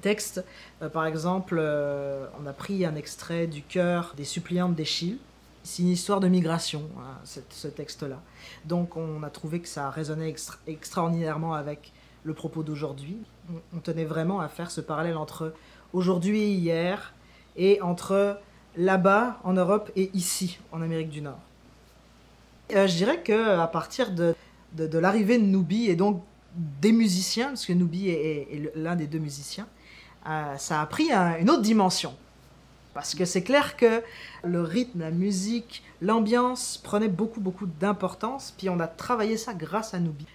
textes, 0.02 0.44
euh, 0.82 0.88
par 0.88 1.06
exemple, 1.06 1.60
on 1.60 2.46
a 2.46 2.52
pris 2.52 2.84
un 2.84 2.96
extrait 2.96 3.46
du 3.46 3.62
cœur 3.62 4.14
des 4.16 4.24
suppliantes 4.24 4.74
d'Échille. 4.74 5.18
C'est 5.62 5.82
une 5.82 5.88
histoire 5.88 6.20
de 6.20 6.28
migration, 6.28 6.88
hein, 6.98 7.20
ce 7.24 7.68
texte-là. 7.68 8.20
Donc 8.64 8.96
on 8.96 9.24
a 9.24 9.30
trouvé 9.30 9.60
que 9.60 9.68
ça 9.68 9.90
résonnait 9.90 10.32
extraordinairement 10.68 11.54
avec 11.54 11.92
le 12.22 12.34
propos 12.34 12.62
d'aujourd'hui. 12.62 13.18
on 13.72 13.78
tenait 13.78 14.04
vraiment 14.04 14.40
à 14.40 14.48
faire 14.48 14.70
ce 14.70 14.80
parallèle 14.80 15.16
entre 15.16 15.52
aujourd'hui 15.96 16.40
et 16.40 16.52
hier, 16.52 17.14
et 17.56 17.80
entre 17.80 18.38
là-bas 18.76 19.40
en 19.44 19.54
Europe 19.54 19.90
et 19.96 20.10
ici 20.14 20.58
en 20.72 20.82
Amérique 20.82 21.08
du 21.08 21.22
Nord. 21.22 21.40
Euh, 22.74 22.86
je 22.86 22.94
dirais 22.94 23.22
que 23.22 23.58
à 23.58 23.66
partir 23.66 24.10
de, 24.10 24.34
l'arrivée 24.76 25.38
de 25.38 25.44
Nubi 25.44 25.86
et 25.86 25.96
donc 25.96 26.22
des 26.54 26.92
musiciens, 26.92 27.48
parce 27.48 27.66
que 27.66 27.72
Nubi 27.72 28.08
est, 28.08 28.72
l'un 28.74 28.96
des 28.96 29.06
deux 29.06 29.18
musiciens, 29.18 29.66
euh, 30.28 30.56
ça 30.56 30.80
a 30.80 30.86
pris 30.86 31.10
une 31.12 31.50
autre 31.50 31.62
dimension. 31.62 32.14
Parce 32.92 33.14
que 33.14 33.26
c'est 33.26 33.42
clair 33.42 33.76
que 33.76 34.02
le 34.42 34.62
rythme, 34.62 35.00
la 35.00 35.10
musique, 35.10 35.82
l'ambiance 36.00 36.78
prenaient 36.78 37.08
beaucoup, 37.08 37.40
beaucoup 37.40 37.66
d'importance. 37.66 38.54
Puis 38.56 38.70
on 38.70 38.80
a 38.80 38.86
travaillé 38.86 39.36
ça 39.36 39.52
grâce 39.52 39.92
à 39.92 39.98
Nubi. 39.98 40.26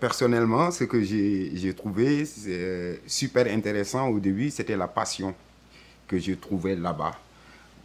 Personnellement, 0.00 0.70
ce 0.70 0.84
que 0.84 1.02
j'ai 1.02 1.74
trouvé 1.74 2.24
super 3.06 3.46
intéressant 3.46 4.08
au 4.08 4.18
début, 4.18 4.48
c'était 4.48 4.76
la 4.76 4.88
passion 4.88 5.34
que 6.08 6.18
je 6.18 6.32
trouvais 6.32 6.74
là-bas. 6.74 7.12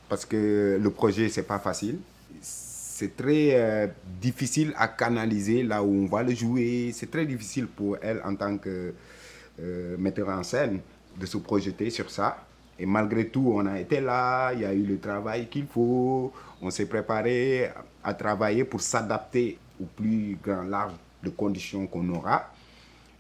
Parce 0.07 0.23
que 0.23 0.79
le 0.81 0.89
projet, 0.91 1.27
c'est 1.27 1.43
pas 1.43 1.59
facile. 1.59 1.99
C'est 2.41 3.17
très 3.17 3.49
euh, 3.55 3.87
difficile 4.21 4.73
à 4.77 4.87
canaliser 4.87 5.63
là 5.63 5.83
où 5.83 6.05
on 6.05 6.05
va 6.05 6.23
le 6.23 6.33
jouer. 6.33 6.91
C'est 6.93 7.11
très 7.11 7.25
difficile 7.25 7.67
pour 7.67 7.97
elle 8.01 8.21
en 8.23 8.33
tant 8.35 8.57
que 8.57 8.93
euh, 9.59 9.97
metteur 9.97 10.29
en 10.29 10.43
scène 10.43 10.79
de 11.19 11.25
se 11.25 11.37
projeter 11.37 11.89
sur 11.89 12.09
ça. 12.09 12.45
Et 12.79 12.85
malgré 12.85 13.27
tout, 13.27 13.51
on 13.53 13.65
a 13.65 13.77
été 13.79 13.99
là, 13.99 14.53
il 14.53 14.61
y 14.61 14.65
a 14.65 14.73
eu 14.73 14.83
le 14.83 14.99
travail 14.99 15.47
qu'il 15.49 15.65
faut, 15.65 16.31
on 16.61 16.69
s'est 16.69 16.85
préparé 16.85 17.69
à 18.01 18.13
travailler 18.13 18.63
pour 18.63 18.79
s'adapter 18.79 19.57
au 19.81 19.85
plus 19.85 20.37
grand 20.41 20.63
large 20.63 20.93
de 21.25 21.29
conditions 21.29 21.87
qu'on 21.87 22.07
aura. 22.09 22.51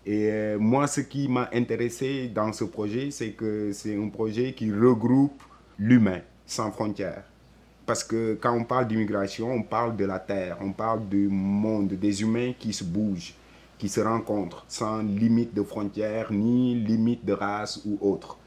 Et 0.05 0.29
euh, 0.29 0.57
moi, 0.59 0.87
ce 0.87 1.01
qui 1.01 1.27
m'a 1.27 1.49
intéressé 1.51 2.27
dans 2.27 2.53
ce 2.53 2.63
projet, 2.63 3.09
c'est 3.11 3.31
que 3.31 3.71
c'est 3.73 3.95
un 3.97 4.09
projet 4.09 4.53
qui 4.53 4.71
regroupe 4.71 5.41
l'humain 5.79 6.21
sans 6.45 6.71
frontières. 6.71 7.23
Parce 7.85 8.03
que 8.03 8.37
quand 8.39 8.53
on 8.53 8.63
parle 8.63 8.87
d'immigration, 8.87 9.51
on 9.51 9.63
parle 9.63 9.95
de 9.95 10.05
la 10.05 10.19
terre, 10.19 10.57
on 10.61 10.71
parle 10.71 11.07
du 11.07 11.27
monde, 11.27 11.89
des 11.93 12.21
humains 12.21 12.53
qui 12.57 12.71
se 12.71 12.83
bougent, 12.83 13.33
qui 13.77 13.89
se 13.89 13.99
rencontrent 13.99 14.65
sans 14.67 14.99
limite 14.99 15.53
de 15.53 15.63
frontières, 15.63 16.31
ni 16.31 16.75
limite 16.75 17.25
de 17.25 17.33
race 17.33 17.81
ou 17.85 17.97
autre. 18.01 18.37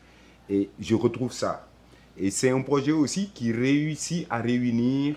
Et 0.48 0.70
je 0.80 0.94
retrouve 0.94 1.32
ça. 1.32 1.68
Et 2.16 2.30
c'est 2.30 2.50
un 2.50 2.62
projet 2.62 2.92
aussi 2.92 3.30
qui 3.32 3.52
réussit 3.52 4.26
à 4.30 4.38
réunir 4.38 5.16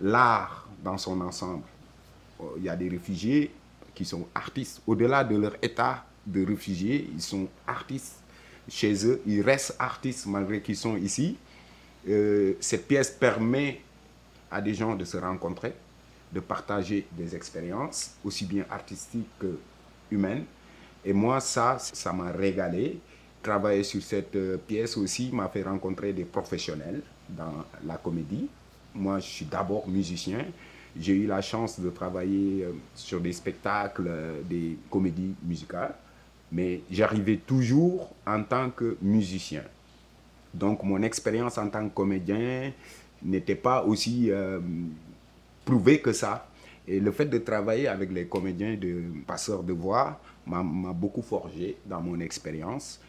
l'art 0.00 0.68
dans 0.82 0.98
son 0.98 1.20
ensemble. 1.20 1.64
Il 2.56 2.64
y 2.64 2.68
a 2.68 2.74
des 2.74 2.88
réfugiés, 2.88 3.52
qui 4.02 4.08
sont 4.08 4.26
artistes. 4.34 4.82
Au-delà 4.86 5.22
de 5.22 5.36
leur 5.36 5.54
état 5.62 6.04
de 6.26 6.44
réfugiés, 6.44 7.08
ils 7.14 7.22
sont 7.22 7.46
artistes 7.66 8.16
chez 8.68 9.06
eux. 9.06 9.22
Ils 9.26 9.42
restent 9.42 9.76
artistes 9.78 10.26
malgré 10.26 10.60
qu'ils 10.60 10.76
sont 10.76 10.96
ici. 10.96 11.36
Euh, 12.08 12.54
cette 12.58 12.88
pièce 12.88 13.10
permet 13.10 13.80
à 14.50 14.60
des 14.60 14.74
gens 14.74 14.96
de 14.96 15.04
se 15.04 15.16
rencontrer, 15.16 15.72
de 16.32 16.40
partager 16.40 17.06
des 17.12 17.36
expériences, 17.36 18.14
aussi 18.24 18.44
bien 18.44 18.64
artistiques 18.70 19.30
que 19.38 19.56
humaines. 20.10 20.44
Et 21.04 21.12
moi, 21.12 21.40
ça, 21.40 21.78
ça 21.78 22.12
m'a 22.12 22.32
régalé. 22.32 22.98
Travailler 23.40 23.84
sur 23.84 24.02
cette 24.02 24.34
euh, 24.34 24.56
pièce 24.56 24.96
aussi 24.96 25.30
m'a 25.32 25.48
fait 25.48 25.62
rencontrer 25.62 26.12
des 26.12 26.24
professionnels 26.24 27.02
dans 27.28 27.64
la 27.86 27.96
comédie. 27.96 28.48
Moi, 28.94 29.20
je 29.20 29.28
suis 29.28 29.44
d'abord 29.44 29.88
musicien. 29.88 30.44
J'ai 30.98 31.14
eu 31.14 31.26
la 31.26 31.40
chance 31.40 31.80
de 31.80 31.88
travailler 31.90 32.64
euh, 32.64 32.72
sur 32.94 33.20
des 33.20 33.32
spectacles, 33.32 34.04
euh, 34.06 34.40
des 34.44 34.76
comédies 34.90 35.34
musicales, 35.42 35.94
mais 36.50 36.82
j'arrivais 36.90 37.38
toujours 37.38 38.10
en 38.26 38.42
tant 38.42 38.70
que 38.70 38.98
musicien. 39.00 39.62
Donc 40.52 40.82
mon 40.82 41.02
expérience 41.02 41.56
en 41.56 41.68
tant 41.68 41.88
que 41.88 41.94
comédien 41.94 42.72
n'était 43.22 43.54
pas 43.54 43.82
aussi 43.84 44.30
euh, 44.30 44.60
prouvée 45.64 46.00
que 46.00 46.12
ça. 46.12 46.46
Et 46.86 47.00
le 47.00 47.10
fait 47.12 47.26
de 47.26 47.38
travailler 47.38 47.88
avec 47.88 48.12
les 48.12 48.26
comédiens 48.26 48.74
de 48.74 49.04
passeurs 49.26 49.62
de 49.62 49.72
voix 49.72 50.20
m'a 50.46 50.62
beaucoup 50.92 51.22
forgé 51.22 51.76
dans 51.86 52.00
mon 52.00 52.18
expérience. 52.20 53.00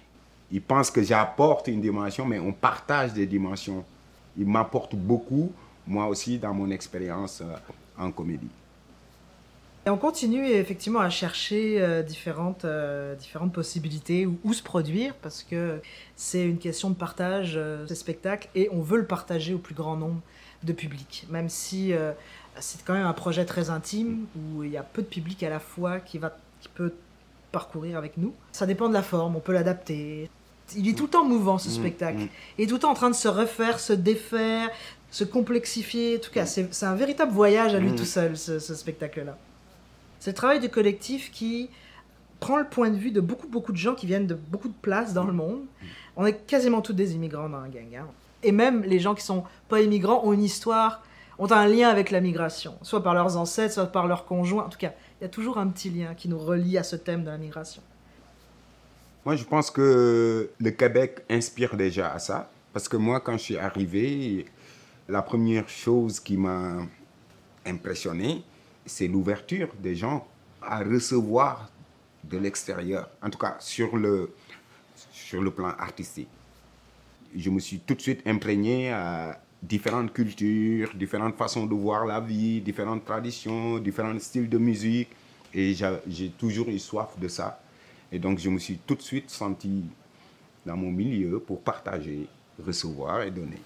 Ils 0.51 0.61
pensent 0.61 0.91
que 0.91 1.01
j'apporte 1.01 1.67
une 1.67 1.81
dimension, 1.81 2.25
mais 2.25 2.39
on 2.39 2.53
partage 2.53 3.13
des 3.13 3.25
dimensions. 3.25 3.83
Ils 4.37 4.45
m'apportent 4.45 4.95
beaucoup 4.95 5.51
moi 5.87 6.07
aussi 6.07 6.37
dans 6.37 6.53
mon 6.53 6.69
expérience 6.69 7.41
euh, 7.41 7.55
en 7.97 8.11
comédie. 8.11 8.49
Et 9.85 9.89
on 9.89 9.97
continue 9.97 10.47
effectivement 10.47 11.01
à 11.01 11.09
chercher 11.09 11.81
euh, 11.81 12.03
différentes, 12.03 12.63
euh, 12.63 13.15
différentes 13.15 13.51
possibilités 13.51 14.25
où, 14.25 14.39
où, 14.45 14.53
se 14.53 14.63
produire 14.63 15.13
parce 15.15 15.43
que 15.43 15.81
c'est 16.15 16.45
une 16.45 16.57
question 16.57 16.89
de 16.89 16.95
partage, 16.95 17.59
ces 17.87 17.95
spectacles, 17.95 18.47
et 18.55 18.69
on 18.71 18.81
veut 18.81 18.97
le 18.97 19.05
partager 19.05 19.53
au 19.53 19.57
plus 19.57 19.75
grand 19.75 19.97
nombre 19.97 20.21
de 20.63 20.71
public. 20.71 21.27
Même 21.29 21.49
si 21.49 21.91
c'est 22.59 22.85
quand 22.85 22.93
même 22.93 23.05
un 23.05 23.13
projet 23.13 23.43
très 23.43 23.69
intime 23.69 24.25
où 24.37 24.63
il 24.63 24.71
y 24.71 24.77
a 24.77 24.83
peu 24.83 25.01
de 25.01 25.07
public 25.07 25.43
à 25.43 25.49
la 25.49 25.59
fois 25.59 25.99
qui, 25.99 26.17
va, 26.17 26.37
qui 26.61 26.69
peut 26.69 26.93
parcourir 27.51 27.97
avec 27.97 28.17
nous. 28.17 28.33
Ça 28.53 28.65
dépend 28.65 28.87
de 28.87 28.93
la 28.93 29.03
forme, 29.03 29.35
on 29.35 29.41
peut 29.41 29.53
l'adapter. 29.53 30.29
Il 30.75 30.87
est 30.87 30.93
tout 30.93 31.03
le 31.03 31.09
temps 31.09 31.25
mouvant 31.25 31.57
ce 31.57 31.67
mmh, 31.67 31.71
spectacle. 31.71 32.19
Mmh. 32.19 32.29
Il 32.57 32.63
est 32.63 32.67
tout 32.67 32.75
le 32.75 32.79
temps 32.79 32.91
en 32.91 32.95
train 32.95 33.09
de 33.09 33.15
se 33.15 33.27
refaire, 33.27 33.79
se 33.79 33.93
défaire, 33.93 34.69
se 35.13 35.23
complexifier. 35.23 36.17
En 36.17 36.19
tout 36.19 36.31
cas, 36.31 36.47
c'est 36.47 36.83
un 36.83 36.95
véritable 36.95 37.31
voyage 37.31 37.75
à 37.75 37.79
lui 37.79 37.91
mmh. 37.91 37.95
tout 37.95 38.05
seul, 38.05 38.35
ce, 38.35 38.59
spectacle-là. 38.59 39.37
C'est 40.19 40.31
le 40.31 40.35
travail 40.35 40.59
du 40.59 40.69
collectif 40.69 41.31
qui 41.31 41.69
prend 42.39 42.57
le 42.57 42.65
point 42.65 42.89
de 42.89 42.97
vue 42.97 43.11
de 43.11 43.21
beaucoup, 43.21 43.47
beaucoup 43.47 43.71
de 43.71 43.77
gens 43.77 43.93
qui 43.93 44.07
viennent 44.07 44.25
de 44.25 44.33
beaucoup 44.33 44.67
de 44.67 44.73
places 44.81 45.13
dans 45.13 45.25
le 45.25 45.31
monde. 45.31 45.59
Mmh. 45.59 45.85
On 46.17 46.25
est 46.25 46.45
quasiment 46.47 46.81
tous 46.81 46.93
des 46.93 47.13
immigrants 47.13 47.47
dans 47.47 47.59
un 47.59 47.69
gang. 47.69 47.95
Hein. 47.95 48.07
Et 48.41 48.51
même 48.51 48.81
les 48.81 48.99
gens 48.99 49.13
qui 49.13 49.23
sont 49.23 49.43
pas 49.69 49.81
immigrants 49.81 50.21
ont 50.25 50.33
une 50.33 50.43
histoire, 50.43 51.03
ont 51.37 51.51
un 51.51 51.67
lien 51.67 51.89
avec 51.89 52.09
la 52.09 52.19
migration, 52.19 52.75
soit 52.81 53.03
par 53.03 53.13
leurs 53.13 53.37
ancêtres, 53.37 53.75
soit 53.75 53.85
par 53.85 54.07
leurs 54.07 54.25
conjoints. 54.25 54.65
En 54.65 54.69
tout 54.69 54.79
cas, 54.79 54.93
il 55.21 55.25
y 55.25 55.27
a 55.27 55.29
toujours 55.29 55.59
un 55.59 55.67
petit 55.67 55.91
lien 55.91 56.15
qui 56.15 56.27
nous 56.27 56.39
relie 56.39 56.79
à 56.79 56.83
ce 56.83 56.95
thème 56.95 57.23
de 57.23 57.29
la 57.29 57.37
migration. 57.37 57.83
Moi, 59.25 59.35
je 59.35 59.43
pense 59.43 59.69
que 59.69 60.49
le 60.59 60.71
Québec 60.71 61.23
inspire 61.29 61.77
déjà 61.77 62.11
à 62.11 62.17
ça. 62.17 62.49
Parce 62.73 62.89
que 62.89 62.97
moi, 62.97 63.19
quand 63.19 63.33
je 63.33 63.43
suis 63.43 63.57
arrivé, 63.57 64.47
la 65.07 65.21
première 65.21 65.67
chose 65.67 66.19
qui 66.19 66.37
m'a 66.37 66.85
impressionné, 67.65 68.43
c'est 68.85 69.07
l'ouverture 69.07 69.69
des 69.79 69.95
gens 69.95 70.27
à 70.61 70.79
recevoir 70.79 71.69
de 72.23 72.37
l'extérieur, 72.37 73.09
en 73.21 73.29
tout 73.29 73.37
cas 73.37 73.57
sur 73.59 73.97
le, 73.97 74.33
sur 75.11 75.41
le 75.41 75.51
plan 75.51 75.69
artistique. 75.77 76.29
Je 77.35 77.49
me 77.49 77.59
suis 77.59 77.79
tout 77.79 77.95
de 77.95 78.01
suite 78.01 78.21
imprégné 78.25 78.93
différentes 79.61 80.13
cultures, 80.13 80.93
différentes 80.93 81.35
façons 81.35 81.65
de 81.65 81.73
voir 81.73 82.05
la 82.05 82.19
vie, 82.19 82.61
différentes 82.61 83.05
traditions, 83.05 83.79
différents 83.79 84.17
styles 84.19 84.49
de 84.49 84.57
musique. 84.57 85.09
Et 85.53 85.73
j'ai 86.07 86.29
toujours 86.29 86.69
eu 86.69 86.79
soif 86.79 87.17
de 87.19 87.27
ça. 87.27 87.61
Et 88.11 88.19
donc, 88.19 88.39
je 88.39 88.49
me 88.49 88.59
suis 88.59 88.77
tout 88.77 88.95
de 88.95 89.01
suite 89.01 89.29
senti 89.29 89.85
dans 90.65 90.77
mon 90.77 90.91
milieu 90.91 91.39
pour 91.39 91.61
partager, 91.61 92.27
recevoir 92.63 93.23
et 93.23 93.31
donner. 93.31 93.59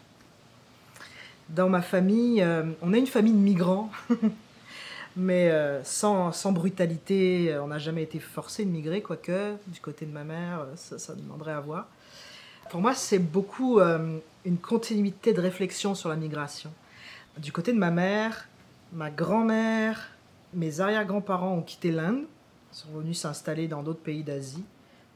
Dans 1.49 1.69
ma 1.69 1.81
famille, 1.81 2.41
euh, 2.41 2.63
on 2.81 2.93
a 2.93 2.97
une 2.97 3.07
famille 3.07 3.33
de 3.33 3.37
migrants, 3.37 3.89
mais 5.15 5.49
euh, 5.49 5.83
sans, 5.83 6.31
sans, 6.31 6.51
brutalité. 6.51 7.57
On 7.61 7.67
n'a 7.67 7.79
jamais 7.79 8.03
été 8.03 8.19
forcé 8.19 8.65
de 8.65 8.69
migrer, 8.69 9.01
quoique 9.01 9.55
du 9.67 9.79
côté 9.79 10.05
de 10.05 10.11
ma 10.11 10.23
mère, 10.23 10.65
ça, 10.75 10.99
ça 10.99 11.15
demanderait 11.15 11.53
à 11.53 11.61
voir. 11.61 11.87
Pour 12.69 12.81
moi, 12.81 12.93
c'est 12.93 13.19
beaucoup 13.19 13.79
euh, 13.79 14.19
une 14.43 14.57
continuité 14.57 15.33
de 15.33 15.39
réflexion 15.39 15.95
sur 15.95 16.09
la 16.09 16.17
migration. 16.17 16.71
Du 17.37 17.53
côté 17.53 17.71
de 17.71 17.77
ma 17.77 17.91
mère, 17.91 18.49
ma 18.91 19.09
grand-mère, 19.09 20.09
mes 20.53 20.81
arrière-grands-parents 20.81 21.53
ont 21.53 21.61
quitté 21.61 21.91
l'Inde, 21.91 22.25
sont 22.73 22.89
venus 22.89 23.19
s'installer 23.19 23.69
dans 23.69 23.83
d'autres 23.83 24.01
pays 24.01 24.23
d'Asie. 24.23 24.65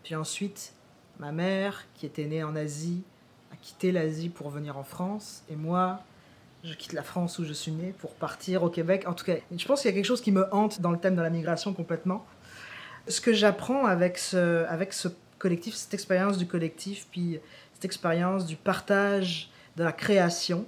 Puis 0.04 0.16
ensuite, 0.16 0.72
ma 1.20 1.34
mère, 1.34 1.84
qui 1.96 2.06
était 2.06 2.26
née 2.26 2.42
en 2.42 2.56
Asie, 2.56 3.04
a 3.52 3.58
quitté 3.58 3.92
l'Asie 3.92 4.30
pour 4.30 4.50
venir 4.50 4.78
en 4.78 4.84
France. 4.84 5.44
Et 5.50 5.58
moi, 5.58 6.00
je 6.64 6.74
quitte 6.76 6.94
la 6.94 7.04
France 7.04 7.40
où 7.40 7.46
je 7.46 7.54
suis 7.54 7.72
née 7.72 7.94
pour 8.00 8.14
partir 8.14 8.64
au 8.64 8.70
Québec. 8.70 9.06
En 9.08 9.14
tout 9.14 9.26
cas, 9.26 9.36
je 9.56 9.66
pense 9.66 9.82
qu'il 9.82 9.90
y 9.90 9.94
a 9.94 9.96
quelque 9.96 10.06
chose 10.06 10.22
qui 10.22 10.32
me 10.32 10.54
hante 10.54 10.82
dans 10.82 10.92
le 10.92 11.00
thème 11.00 11.16
de 11.16 11.22
la 11.22 11.30
migration 11.30 11.74
complètement. 11.74 12.26
Ce 13.08 13.20
que 13.20 13.34
j'apprends 13.34 13.86
avec 13.86 14.18
ce, 14.20 15.08
collectif, 15.40 15.74
cette 15.74 15.94
expérience 15.94 16.38
du 16.38 16.46
collectif, 16.46 17.08
puis 17.12 17.40
cette 17.74 17.86
expérience 17.86 18.46
du 18.46 18.56
partage 18.56 19.50
de 19.76 19.84
la 19.84 19.92
création. 19.92 20.66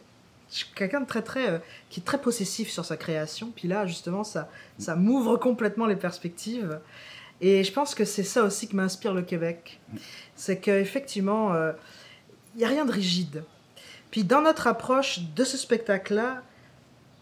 Je 0.50 0.58
suis 0.58 0.68
quelqu'un 0.76 1.02
de 1.02 1.06
très, 1.06 1.22
très, 1.22 1.50
euh, 1.50 1.58
qui 1.90 2.00
est 2.00 2.04
très 2.04 2.20
possessif 2.20 2.70
sur 2.70 2.86
sa 2.86 2.96
création. 2.96 3.52
Puis 3.56 3.68
là, 3.68 3.86
justement, 3.88 4.24
ça, 4.24 4.50
ça 4.78 4.96
m'ouvre 4.96 5.38
complètement 5.38 5.88
les 5.88 5.96
perspectives. 5.96 6.80
Et 7.42 7.64
je 7.64 7.72
pense 7.72 7.96
que 7.96 8.06
c'est 8.06 8.24
ça 8.24 8.44
aussi 8.44 8.68
qui 8.68 8.76
m'inspire 8.76 9.14
le 9.14 9.24
Québec. 9.24 9.80
C'est 10.36 10.60
qu'effectivement, 10.60 11.54
euh, 11.54 11.74
il 12.56 12.60
n'y 12.60 12.66
a 12.66 12.68
rien 12.68 12.86
de 12.86 12.92
rigide. 12.92 13.44
Puis 14.14 14.24
dans 14.24 14.44
notre 14.44 14.68
approche 14.68 15.22
de 15.36 15.44
ce 15.44 15.58
spectacle-là, 15.58 16.44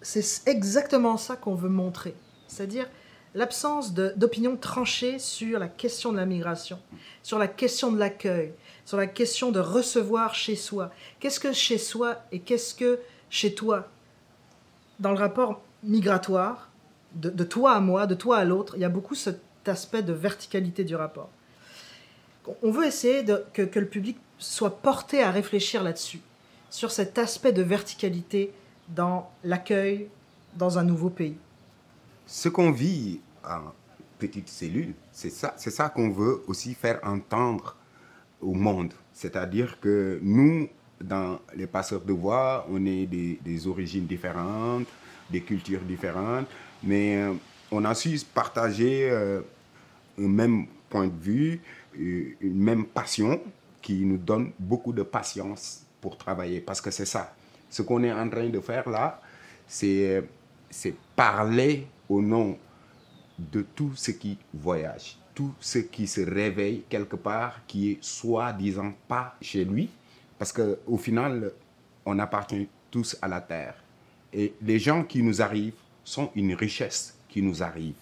c'est 0.02 0.46
exactement 0.46 1.16
ça 1.16 1.38
qu'on 1.38 1.56
veut 1.56 1.70
montrer. 1.70 2.14
C'est-à-dire, 2.50 2.86
l'absence 3.34 3.94
d'opinion 3.94 4.58
tranchée 4.58 5.18
sur 5.18 5.58
la 5.58 5.70
question 5.70 6.12
de 6.12 6.18
la 6.18 6.26
migration, 6.26 6.80
sur 7.24 7.40
la 7.40 7.48
question 7.48 7.94
de 7.94 7.98
l'accueil, 7.98 8.52
sur 8.84 8.98
la 8.98 9.08
question 9.08 9.54
de 9.54 9.62
recevoir 9.62 10.36
chez 10.36 10.58
soi. 10.58 10.92
Qu'est-ce 11.22 11.40
que 11.40 11.54
chez 11.54 11.78
soi 11.78 12.18
et 12.34 12.40
qu'est-ce 12.40 12.76
que 12.76 13.00
chez 13.30 13.56
toi? 13.56 13.88
Dans 15.00 15.12
le 15.12 15.18
rapport 15.18 15.62
migratoire, 15.84 16.72
de, 17.16 17.44
toi 17.46 17.72
à 17.72 17.80
moi, 17.80 18.06
de 18.06 18.16
toi 18.16 18.36
à 18.36 18.44
l'autre, 18.44 18.74
il 18.76 18.82
y 18.82 18.86
a 18.86 18.90
beaucoup 18.90 19.16
cet 19.16 19.40
aspect 19.66 20.04
de 20.04 20.12
verticalité 20.12 20.84
du 20.84 20.98
rapport. 20.98 21.30
On 22.62 22.72
veut 22.72 22.86
essayer 22.86 23.24
que, 23.54 23.80
le 23.80 23.88
public 23.88 24.18
soit 24.40 24.82
porté 24.82 25.24
à 25.24 25.32
réfléchir 25.32 25.84
là-dessus, 25.84 26.20
sur 26.72 26.92
cet 26.92 27.20
aspect 27.20 27.52
de 27.52 27.62
verticalité 27.62 28.52
dans 28.90 29.30
l'accueil 29.44 30.08
dans 30.56 30.80
un 30.80 30.84
nouveau 30.84 31.12
pays 31.12 31.38
ce 32.32 32.48
qu'on 32.48 32.72
vit 32.72 33.20
en 33.44 33.74
petite 34.18 34.48
cellule, 34.48 34.94
c'est 35.12 35.30
ça, 35.30 35.54
ça 35.58 35.90
qu'on 35.90 36.10
veut 36.10 36.42
aussi 36.48 36.74
faire 36.74 37.00
entendre 37.04 37.76
au 38.40 38.54
monde. 38.54 38.94
C'est-à-dire 39.14 39.80
que 39.82 40.18
nous, 40.24 40.70
dans 41.02 41.40
les 41.54 41.68
passeurs 41.68 42.00
de 42.00 42.14
voix, 42.14 42.66
on 42.72 42.86
est 42.86 43.06
des, 43.06 43.68
origines 43.68 44.06
différentes, 44.06 44.88
des 45.30 45.42
cultures 45.42 45.82
différentes, 45.82 46.48
mais 46.82 47.18
euh, 47.18 47.34
on 47.70 47.84
a 47.84 47.94
su 47.94 48.18
partager 48.34 49.10
euh, 49.12 49.42
un 50.18 50.28
même 50.30 50.68
point 50.90 51.08
de 51.08 51.20
vue, 51.20 51.62
euh, 52.00 52.36
une 52.40 52.64
même 52.64 52.86
passion 52.86 53.42
qui 53.82 54.06
nous 54.06 54.18
donne 54.18 54.52
beaucoup 54.58 54.94
de 54.94 55.04
patience 55.04 55.84
pour 56.02 56.18
travailler. 56.18 56.60
Parce 56.60 56.82
que 56.82 56.92
c'est 56.92 57.06
ça. 57.06 57.34
Ce 57.70 57.82
qu'on 57.84 58.04
est 58.04 58.12
en 58.12 58.28
train 58.28 58.50
de 58.50 58.60
faire 58.60 58.90
là, 58.90 59.22
c'est 59.68 60.24
parler 61.16 61.88
au 62.10 62.22
nom 62.22 62.58
de 63.38 63.66
tout 63.76 63.92
ce 63.96 64.12
qui 64.12 64.38
voyage, 64.54 65.18
tout 65.34 65.54
ce 65.60 65.80
qui 65.80 66.08
se 66.08 66.22
réveille 66.22 66.84
quelque 66.90 67.16
part, 67.16 67.62
qui 67.66 67.92
est 67.92 68.04
soi-disant 68.04 68.94
pas 69.08 69.36
chez 69.42 69.64
lui, 69.64 69.90
parce 70.38 70.52
qu'au 70.52 70.98
final, 70.98 71.54
on 72.06 72.20
appartient 72.20 72.68
tous 72.90 73.18
à 73.22 73.28
la 73.28 73.42
terre. 73.42 73.76
Et 74.34 74.54
les 74.62 74.80
gens 74.80 75.04
qui 75.04 75.24
nous 75.24 75.42
arrivent 75.42 75.74
sont 76.04 76.32
une 76.36 76.54
richesse 76.54 77.16
qui 77.30 77.42
nous 77.42 77.64
arrive. 77.64 77.96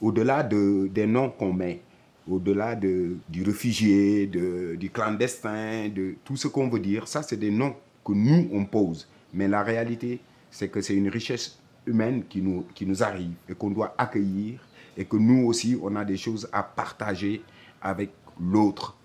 Au-delà 0.00 0.42
de, 0.42 0.88
des 0.92 1.06
noms 1.06 1.30
qu'on 1.30 1.52
met, 1.52 1.80
au-delà 2.28 2.74
de, 2.76 3.16
du 3.28 3.42
réfugié, 3.42 4.26
de, 4.26 4.76
du 4.76 4.90
clandestin, 4.90 5.88
de 5.88 6.14
tout 6.24 6.36
ce 6.36 6.48
qu'on 6.48 6.68
veut 6.68 6.80
dire, 6.80 7.08
ça 7.08 7.22
c'est 7.22 7.36
des 7.36 7.50
noms 7.50 7.74
que 8.04 8.12
nous 8.12 8.48
on 8.52 8.64
pose. 8.64 9.08
Mais 9.32 9.48
la 9.48 9.62
réalité, 9.62 10.20
c'est 10.50 10.68
que 10.68 10.80
c'est 10.80 10.94
une 10.94 11.08
richesse 11.08 11.58
humaine 11.86 12.24
qui 12.28 12.42
nous, 12.42 12.64
qui 12.74 12.86
nous 12.86 13.02
arrive 13.02 13.34
et 13.48 13.54
qu'on 13.54 13.70
doit 13.70 13.94
accueillir 13.98 14.60
et 14.96 15.04
que 15.04 15.16
nous 15.16 15.46
aussi, 15.46 15.78
on 15.82 15.96
a 15.96 16.04
des 16.04 16.16
choses 16.16 16.48
à 16.52 16.62
partager 16.62 17.42
avec 17.80 18.10
l'autre. 18.40 18.96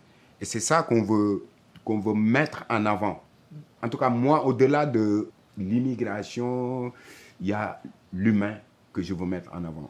Et 0.41 0.45
c'est 0.45 0.59
ça 0.59 0.83
qu'on 0.83 1.01
veut, 1.01 1.45
qu'on 1.83 1.99
veut 1.99 2.13
mettre 2.13 2.65
en 2.69 2.85
avant. 2.85 3.23
En 3.81 3.89
tout 3.89 3.97
cas, 3.97 4.09
moi, 4.09 4.45
au-delà 4.45 4.85
de 4.85 5.29
l'immigration, 5.57 6.91
il 7.39 7.47
y 7.47 7.53
a 7.53 7.81
l'humain 8.13 8.57
que 8.93 9.01
je 9.01 9.13
veux 9.13 9.25
mettre 9.25 9.51
en 9.53 9.63
avant. 9.63 9.89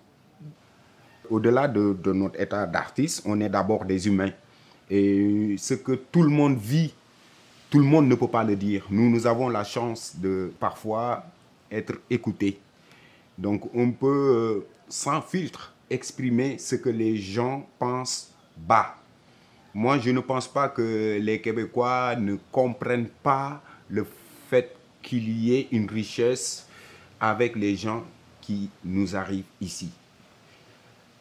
Au-delà 1.30 1.68
de, 1.68 1.96
notre 2.14 2.40
état 2.40 2.66
d'artiste, 2.66 3.24
on 3.26 3.40
est 3.42 3.50
d'abord 3.50 3.86
des 3.86 4.08
humains. 4.08 4.32
Et 4.90 5.56
ce 5.58 5.74
que 5.74 5.94
tout 5.94 6.24
le 6.24 6.30
monde 6.30 6.58
vit, 6.58 6.94
tout 7.70 7.80
le 7.80 7.86
monde 7.86 8.08
ne 8.08 8.16
peut 8.16 8.28
pas 8.28 8.44
le 8.44 8.56
dire. 8.56 8.86
Nous, 8.90 9.10
nous 9.10 9.28
avons 9.28 9.50
la 9.50 9.64
chance 9.64 10.16
de 10.18 10.52
parfois 10.60 11.26
être 11.72 11.94
écoutés. 12.10 12.60
Donc 13.38 13.70
on 13.76 13.92
peut, 13.92 14.08
euh, 14.08 14.68
sans 14.88 15.22
filtre, 15.22 15.74
exprimer 15.90 16.58
ce 16.58 16.76
que 16.76 16.90
les 16.90 17.18
gens 17.18 17.68
pensent 17.78 18.32
bas. 18.56 18.96
Moi, 19.74 20.00
je 20.00 20.10
ne 20.10 20.22
pense 20.22 20.48
pas 20.48 20.70
que 20.70 21.20
les 21.22 21.42
Québécois 21.42 22.16
ne 22.16 22.38
comprennent 22.52 23.10
pas 23.22 23.62
le 23.90 24.06
fait 24.50 24.76
qu'il 25.04 25.30
y 25.30 25.56
ait 25.56 25.68
une 25.72 25.90
richesse 25.90 26.68
avec 27.20 27.56
les 27.56 27.76
gens 27.76 28.04
qui 28.42 28.70
nous 28.84 29.16
arrivent 29.16 29.46
ici. 29.62 29.90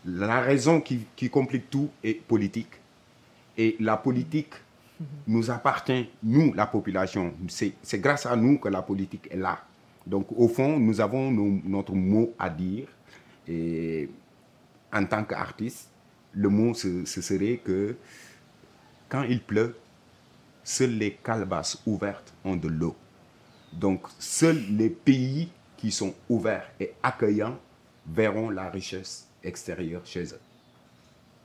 La 0.06 0.40
raison 0.40 0.80
qui, 0.80 1.30
complique 1.30 1.68
tout 1.68 1.90
est 2.04 2.14
politique. 2.14 2.80
Et 3.58 3.76
la 3.80 3.96
politique 3.96 4.54
nous 5.26 5.50
appartient, 5.50 6.08
nous, 6.22 6.54
la 6.54 6.66
population. 6.66 7.34
C'est 7.48 7.98
grâce 7.98 8.24
à 8.24 8.36
nous 8.36 8.58
que 8.58 8.68
la 8.68 8.82
politique 8.82 9.28
est 9.30 9.36
là. 9.36 9.58
Donc, 10.06 10.26
au 10.36 10.46
fond, 10.46 10.78
nous 10.78 11.00
avons 11.00 11.30
notre 11.32 11.92
mot 11.92 12.32
à 12.38 12.48
dire. 12.48 12.86
Et 13.48 14.08
en 14.92 15.04
tant 15.06 15.24
qu'artiste, 15.24 15.90
le 16.32 16.48
mot, 16.48 16.72
ce, 16.74 17.04
serait 17.04 17.60
que 17.64 17.96
quand 19.08 19.24
il 19.24 19.42
pleut, 19.42 19.76
seules 20.62 20.96
les 20.98 21.12
calebasses 21.14 21.82
ouvertes 21.84 22.32
ont 22.44 22.56
de 22.56 22.68
l'eau. 22.68 22.94
Donc, 23.72 24.06
seuls 24.20 24.62
les 24.70 24.90
pays 24.90 25.50
qui 25.76 25.90
sont 25.90 26.14
ouverts 26.28 26.70
et 26.78 26.92
accueillants 27.02 27.58
verront 28.06 28.50
la 28.50 28.70
richesse 28.70 29.25
extérieure 29.46 30.02
chez 30.04 30.24
eux. 30.24 30.40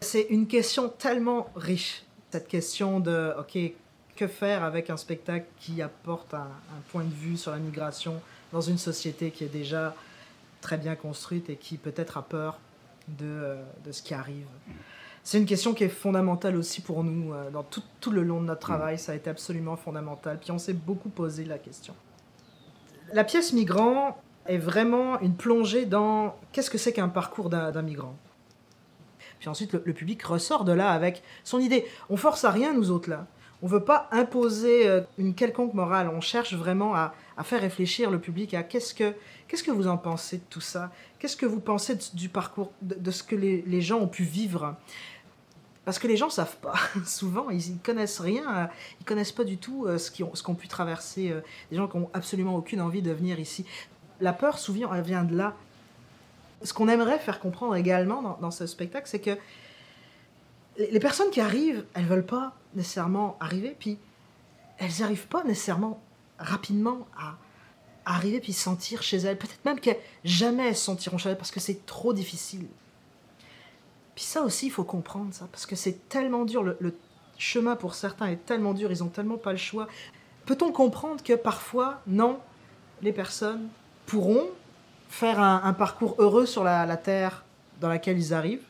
C'est 0.01 0.27
une 0.29 0.47
question 0.47 0.89
tellement 0.89 1.49
riche, 1.55 2.03
cette 2.31 2.47
question 2.47 2.99
de, 2.99 3.33
OK, 3.39 3.57
que 4.15 4.27
faire 4.27 4.63
avec 4.63 4.89
un 4.89 4.97
spectacle 4.97 5.45
qui 5.59 5.81
apporte 5.81 6.33
un 6.33 6.49
point 6.91 7.03
de 7.03 7.13
vue 7.13 7.37
sur 7.37 7.51
la 7.51 7.57
migration, 7.57 8.19
dans 8.51 8.61
une 8.61 8.77
société 8.77 9.31
qui 9.31 9.43
est 9.43 9.53
déjà 9.53 9.95
très 10.59 10.77
bien 10.77 10.95
construite 10.95 11.49
et 11.49 11.55
qui 11.55 11.77
peut-être 11.77 12.17
a 12.17 12.21
peur 12.21 12.59
de, 13.07 13.25
euh, 13.25 13.63
de 13.85 13.91
ce 13.91 14.01
qui 14.01 14.13
arrive? 14.13 14.45
C'est 15.23 15.37
une 15.37 15.45
question 15.45 15.73
qui 15.73 15.83
est 15.83 15.89
fondamentale 15.89 16.55
aussi 16.55 16.81
pour 16.81 17.03
nous. 17.03 17.33
Euh, 17.33 17.51
dans 17.51 17.63
tout, 17.63 17.83
tout, 17.99 18.11
le 18.11 18.23
long 18.23 18.41
de 18.41 18.47
notre 18.47 18.61
travail, 18.61 18.97
ça 18.97 19.11
a 19.11 19.15
été 19.15 19.29
absolument 19.29 19.75
fondamental. 19.75 20.39
Puis 20.39 20.51
on 20.51 20.57
s'est 20.57 20.73
beaucoup 20.73 21.09
posé 21.09 21.45
la 21.45 21.59
question. 21.59 21.93
La 23.13 23.23
pièce 23.23 23.53
Migrant 23.53 24.19
est 24.47 24.57
vraiment 24.57 25.19
une 25.19 25.35
plongée 25.35 25.85
dans 25.85 26.35
qu'est-ce 26.51 26.69
que 26.69 26.77
c'est 26.77 26.93
qu'un 26.93 27.09
parcours 27.09 27.49
d'un 27.49 27.81
migrant. 27.81 28.15
Puis 29.39 29.49
ensuite, 29.49 29.73
le, 29.73 29.93
public 29.93 30.21
ressort 30.21 30.65
de 30.65 30.71
là 30.71 30.91
avec 30.91 31.23
son 31.43 31.59
idée. 31.59 31.85
On 32.09 32.17
force 32.17 32.45
à 32.45 32.51
rien, 32.51 32.73
nous 32.73 32.91
autres, 32.91 33.09
là. 33.09 33.25
On 33.63 33.67
ne 33.67 33.71
veut 33.71 33.83
pas 33.83 34.07
imposer 34.11 34.87
euh, 34.87 35.01
une 35.17 35.35
quelconque 35.35 35.73
morale. 35.73 36.09
On 36.13 36.21
cherche 36.21 36.53
vraiment 36.53 36.95
à, 36.95 37.13
faire 37.43 37.61
réfléchir 37.61 38.11
le 38.11 38.19
public 38.19 38.53
à 38.53 38.61
qu'est-ce 38.61 38.93
que, 38.93 39.15
qu'est-ce 39.47 39.63
que 39.63 39.71
vous 39.71 39.87
en 39.87 39.97
pensez 39.97 40.37
de 40.37 40.43
tout 40.49 40.61
ça? 40.61 40.91
Qu'est-ce 41.17 41.35
que 41.35 41.47
vous 41.47 41.59
pensez 41.59 41.97
du 42.13 42.29
parcours, 42.29 42.71
de, 42.83 43.09
ce 43.09 43.23
que 43.23 43.35
les, 43.35 43.81
gens 43.81 43.97
ont 43.99 44.07
pu 44.07 44.23
vivre? 44.23 44.75
Parce 45.85 45.97
que 45.97 46.07
les 46.07 46.17
gens 46.17 46.29
savent 46.29 46.57
pas. 46.57 46.75
Souvent, 47.05 47.49
ils, 47.49 47.73
ne 47.73 47.79
connaissent 47.79 48.19
rien. 48.19 48.69
Ils 48.99 49.05
connaissent 49.05 49.31
pas 49.31 49.43
du 49.43 49.57
tout 49.57 49.85
euh, 49.87 49.97
ce 49.97 50.11
qu'ont 50.43 50.55
pu 50.55 50.67
traverser 50.67 51.31
euh, 51.31 51.41
des 51.71 51.77
gens 51.77 51.87
qui 51.87 51.97
ont 51.97 52.11
absolument 52.13 52.55
aucune 52.55 52.79
envie 52.79 53.01
de 53.01 53.11
venir 53.11 53.39
ici. 53.39 53.65
La 54.21 54.33
peur, 54.33 54.57
souvent, 54.57 54.93
elle 54.93 55.03
vient 55.03 55.23
de 55.23 55.35
là. 55.35 55.55
Ce 56.63 56.73
qu'on 56.73 56.87
aimerait 56.87 57.19
faire 57.19 57.39
comprendre 57.39 57.75
également 57.75 58.37
dans, 58.39 58.51
ce 58.51 58.67
spectacle, 58.67 59.07
c'est 59.09 59.19
que 59.19 59.37
les 60.77 60.99
personnes 60.99 61.31
qui 61.31 61.41
arrivent, 61.41 61.85
elles 61.93 62.05
veulent 62.05 62.25
pas 62.25 62.53
nécessairement 62.75 63.35
arriver, 63.39 63.75
puis 63.77 63.97
elles 64.77 64.91
n'arrivent 64.99 65.27
pas 65.27 65.43
nécessairement 65.43 65.99
rapidement 66.37 67.07
à, 67.17 67.35
arriver 68.03 68.39
puis 68.39 68.53
sentir 68.53 69.03
chez 69.03 69.17
elles. 69.17 69.37
Peut-être 69.37 69.63
même 69.63 69.79
que 69.79 69.91
jamais 70.23 70.69
elles 70.69 70.75
se 70.75 70.85
sentiront 70.85 71.17
chez 71.17 71.29
elles 71.29 71.37
parce 71.37 71.51
que 71.51 71.59
c'est 71.59 71.85
trop 71.85 72.13
difficile. 72.13 72.65
Puis 74.15 74.23
ça 74.23 74.41
aussi, 74.41 74.67
il 74.67 74.71
faut 74.71 74.83
comprendre 74.83 75.33
ça, 75.33 75.47
parce 75.51 75.65
que 75.65 75.75
c'est 75.75 76.09
tellement 76.09 76.45
dur. 76.45 76.63
Le, 76.63 76.95
chemin 77.37 77.75
pour 77.75 77.95
certains 77.95 78.27
est 78.27 78.45
tellement 78.45 78.73
dur, 78.73 78.91
ils 78.91 79.03
ont 79.03 79.07
tellement 79.07 79.37
pas 79.37 79.51
le 79.51 79.57
choix. 79.57 79.87
Peut-on 80.45 80.71
comprendre 80.71 81.23
que 81.23 81.33
parfois, 81.33 82.01
non, 82.05 82.39
les 83.01 83.11
personnes 83.13 83.67
pourront 84.05 84.47
faire 85.09 85.39
un, 85.39 85.73
parcours 85.73 86.15
heureux 86.19 86.45
sur 86.45 86.63
la, 86.63 86.85
la, 86.85 86.97
terre 86.97 87.43
dans 87.79 87.89
laquelle 87.89 88.17
ils 88.17 88.33
arrivent, 88.33 88.65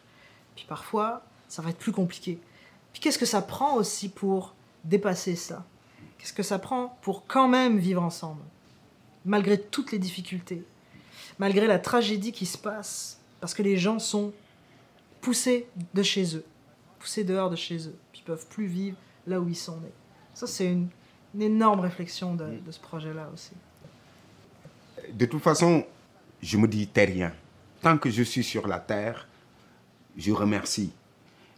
puis 0.56 0.66
parfois, 0.68 1.22
ça 1.48 1.62
va 1.62 1.70
être 1.70 1.78
plus 1.78 1.92
compliqué. 1.92 2.40
Puis 2.94 3.02
qu'est-ce 3.02 3.20
que 3.20 3.26
ça 3.26 3.42
prend 3.42 3.76
aussi 3.76 4.10
pour 4.10 4.56
dépasser 4.84 5.36
ça? 5.36 5.64
Qu'est-ce 6.18 6.34
que 6.34 6.44
ça 6.44 6.60
prend 6.60 6.98
pour 7.02 7.26
quand 7.26 7.48
même 7.48 7.78
vivre 7.78 8.04
ensemble, 8.04 8.42
malgré 9.26 9.60
toutes 9.60 9.92
les 9.92 10.00
difficultés, 10.00 10.64
malgré 11.40 11.68
la 11.68 11.80
tragédie 11.80 12.32
qui 12.32 12.46
se 12.46 12.58
passe, 12.58 13.20
parce 13.40 13.54
que 13.54 13.64
les 13.64 13.78
gens 13.78 14.00
sont 14.00 14.34
poussés 15.22 15.68
de 15.94 16.04
chez 16.04 16.36
eux, 16.36 16.46
poussés 17.00 17.24
dehors 17.24 17.50
de 17.50 17.56
chez 17.56 17.88
eux, 17.88 17.96
puis 18.12 18.22
ils 18.22 18.26
peuvent 18.26 18.46
plus 18.48 18.68
vivre 18.68 18.98
là 19.26 19.40
où 19.40 19.48
ils 19.48 19.56
sont 19.56 19.78
nés. 19.78 19.94
Ça, 20.34 20.48
c'est 20.48 20.68
une, 20.68 20.90
énorme 21.40 21.80
réflexion 21.80 22.36
de, 22.36 22.60
ce 22.70 22.80
projet-là 22.80 23.30
aussi. 23.34 23.54
De 25.14 25.26
toute 25.26 25.42
façon, 25.42 25.86
je 26.42 26.58
me 26.58 26.68
dis 26.68 26.88
terrien. 26.88 27.34
Tant 27.82 27.98
que 27.98 28.10
je 28.10 28.24
suis 28.24 28.44
sur 28.44 28.68
la 28.68 28.80
terre, 28.80 29.28
je 30.18 30.32
remercie. 30.32 30.92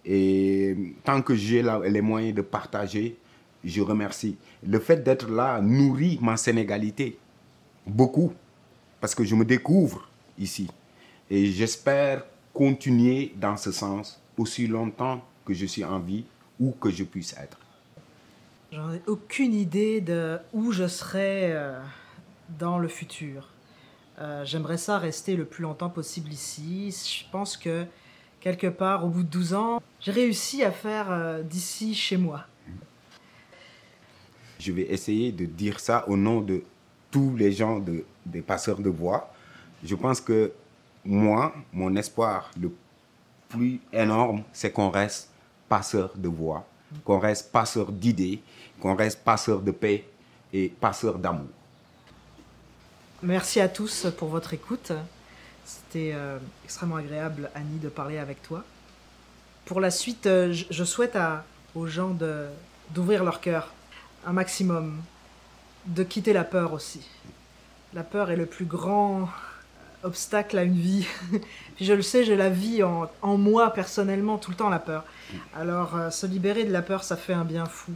Et 0.05 0.95
tant 1.03 1.21
que 1.21 1.35
j'ai 1.35 1.63
les 1.85 2.01
moyens 2.01 2.35
de 2.35 2.41
partager, 2.41 3.17
je 3.63 3.81
remercie. 3.81 4.37
Le 4.65 4.79
fait 4.79 5.03
d'être 5.03 5.29
là 5.29 5.61
nourrit 5.61 6.19
ma 6.21 6.37
sénégalité 6.37 7.17
beaucoup, 7.85 8.33
parce 8.99 9.15
que 9.15 9.23
je 9.23 9.35
me 9.35 9.45
découvre 9.45 10.07
ici. 10.37 10.69
Et 11.29 11.47
j'espère 11.47 12.23
continuer 12.53 13.33
dans 13.35 13.57
ce 13.57 13.71
sens 13.71 14.21
aussi 14.37 14.67
longtemps 14.67 15.23
que 15.45 15.53
je 15.53 15.65
suis 15.65 15.83
en 15.83 15.99
vie 15.99 16.25
ou 16.59 16.71
que 16.71 16.89
je 16.89 17.03
puisse 17.03 17.33
être. 17.33 17.57
J'en 18.71 18.91
ai 18.91 19.01
aucune 19.07 19.53
idée 19.53 20.01
de 20.01 20.39
où 20.51 20.71
je 20.71 20.87
serai 20.87 21.53
euh, 21.53 21.79
dans 22.49 22.77
le 22.77 22.87
futur. 22.87 23.49
Euh, 24.19 24.45
j'aimerais 24.45 24.77
ça 24.77 24.99
rester 24.99 25.35
le 25.35 25.45
plus 25.45 25.63
longtemps 25.63 25.89
possible 25.89 26.31
ici. 26.31 26.91
Je 26.91 27.29
pense 27.31 27.57
que 27.57 27.85
quelque 28.39 28.67
part, 28.67 29.05
au 29.05 29.09
bout 29.09 29.23
de 29.23 29.29
12 29.29 29.53
ans, 29.53 29.81
j'ai 29.99 30.11
réussi 30.11 30.63
à 30.63 30.71
faire 30.71 31.11
euh, 31.11 31.41
d'ici 31.41 31.95
chez 31.95 32.17
moi. 32.17 32.45
Je 34.59 34.71
vais 34.71 34.83
essayer 34.83 35.31
de 35.31 35.45
dire 35.45 35.79
ça 35.79 36.07
au 36.07 36.15
nom 36.15 36.41
de 36.41 36.63
tous 37.11 37.35
les 37.35 37.51
gens 37.51 37.79
de, 37.79 38.05
des 38.25 38.41
passeurs 38.41 38.79
de 38.79 38.89
voix. 38.89 39.33
Je 39.83 39.95
pense 39.95 40.21
que 40.21 40.51
moi, 41.03 41.53
mon 41.73 41.95
espoir 41.95 42.51
le 42.59 42.71
plus 43.49 43.79
énorme, 43.91 44.43
c'est 44.53 44.71
qu'on 44.71 44.89
reste 44.89 45.29
passeur 45.67 46.13
de 46.15 46.27
voix, 46.27 46.65
qu'on 47.03 47.19
reste 47.19 47.51
passeur 47.51 47.91
d'idées, 47.91 48.41
qu'on 48.79 48.95
reste 48.95 49.23
passeur 49.23 49.61
de 49.61 49.71
paix 49.71 50.05
et 50.53 50.69
passeur 50.69 51.17
d'amour. 51.17 51.49
Merci 53.23 53.61
à 53.61 53.69
tous 53.69 54.07
pour 54.17 54.27
votre 54.27 54.53
écoute. 54.53 54.91
C'était 55.63 56.11
euh, 56.13 56.37
extrêmement 56.65 56.97
agréable, 56.97 57.49
Annie, 57.55 57.79
de 57.79 57.87
parler 57.87 58.17
avec 58.17 58.43
toi. 58.43 58.65
Pour 59.63 59.79
la 59.79 59.91
suite, 59.91 60.25
euh, 60.25 60.51
je, 60.51 60.83
souhaite 60.83 61.17
aux 61.73 61.87
gens 61.87 62.17
d'ouvrir 62.89 63.23
leur 63.23 63.39
cœur 63.39 63.71
un 64.25 64.33
maximum, 64.33 65.01
de 65.85 66.03
quitter 66.03 66.33
la 66.33 66.43
peur 66.43 66.73
aussi. 66.73 66.99
La 67.93 68.03
peur 68.03 68.29
est 68.29 68.35
le 68.35 68.45
plus 68.45 68.65
grand 68.65 69.29
obstacle 70.03 70.57
à 70.57 70.63
une 70.63 70.77
vie. 70.77 71.07
Je 71.79 71.93
le 71.93 72.01
sais, 72.01 72.25
j'ai 72.25 72.35
la 72.35 72.49
vie 72.49 72.83
en, 72.83 73.37
moi 73.37 73.71
personnellement, 73.71 74.37
tout 74.37 74.51
le 74.51 74.57
temps 74.57 74.69
la 74.69 74.79
peur. 74.79 75.05
Alors 75.55 75.95
euh, 75.95 76.09
se 76.09 76.25
libérer 76.25 76.65
de 76.65 76.73
la 76.73 76.81
peur, 76.81 77.05
ça 77.05 77.15
fait 77.15 77.33
un 77.33 77.45
bien 77.45 77.67
fou. 77.67 77.93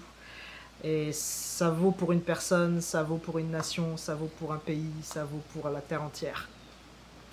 Et 0.83 1.11
ça 1.11 1.69
vaut 1.69 1.91
pour 1.91 2.11
une 2.11 2.21
personne, 2.21 2.81
ça 2.81 3.03
vaut 3.03 3.17
pour 3.17 3.39
une 3.39 3.51
nation, 3.51 3.97
ça 3.97 4.15
vaut 4.15 4.29
pour 4.39 4.53
un 4.53 4.57
pays, 4.57 4.91
ça 5.03 5.23
vaut 5.23 5.41
pour 5.53 5.69
la 5.69 5.81
terre 5.81 6.03
entière. 6.03 6.47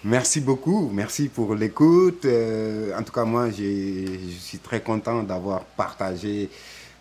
Merci 0.03 0.41
beaucoup, 0.41 0.91
merci 0.93 1.29
pour 1.29 1.55
l'écoute. 1.55 2.25
Euh, 2.27 2.97
en 2.99 3.03
tout 3.03 3.13
cas, 3.13 3.25
moi, 3.25 3.51
je 3.51 4.29
suis 4.39 4.59
très 4.59 4.83
content 4.83 5.23
d'avoir 5.23 5.65
partagé 5.65 6.51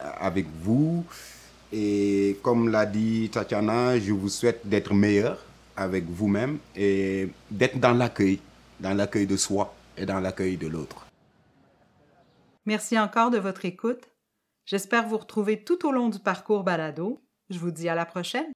euh, 0.01 0.10
avec 0.19 0.45
vous. 0.62 1.03
Et 1.71 2.38
comme 2.41 2.69
l'a 2.69 2.86
dit 2.86 3.29
Tatiana, 3.32 3.99
je 3.99 4.13
vous 4.13 4.29
souhaite 4.29 4.62
d'être 4.63 4.93
meilleur 4.93 5.38
avec 5.75 6.06
vous-même 6.06 6.60
et 6.75 7.29
d'être 7.49 7.79
dans 7.79 7.93
l'accueil, 7.93 8.39
dans 8.79 8.93
l'accueil 8.93 9.25
de 9.25 9.38
soi 9.38 9.73
et 9.97 10.06
dans 10.06 10.19
l'accueil 10.19 10.56
de 10.56 10.67
l'autre. 10.67 11.06
Merci 12.65 12.97
encore 12.97 13.32
de 13.32 13.38
votre 13.38 13.65
écoute. 13.65 14.12
J'espère 14.65 15.08
vous 15.08 15.17
retrouver 15.17 15.63
tout 15.63 15.86
au 15.86 15.91
long 15.91 16.10
du 16.10 16.19
parcours 16.19 16.63
balado. 16.63 17.26
Je 17.49 17.60
vous 17.60 17.71
dis 17.71 17.89
à 17.89 17.95
la 17.95 18.06
prochaine. 18.06 18.54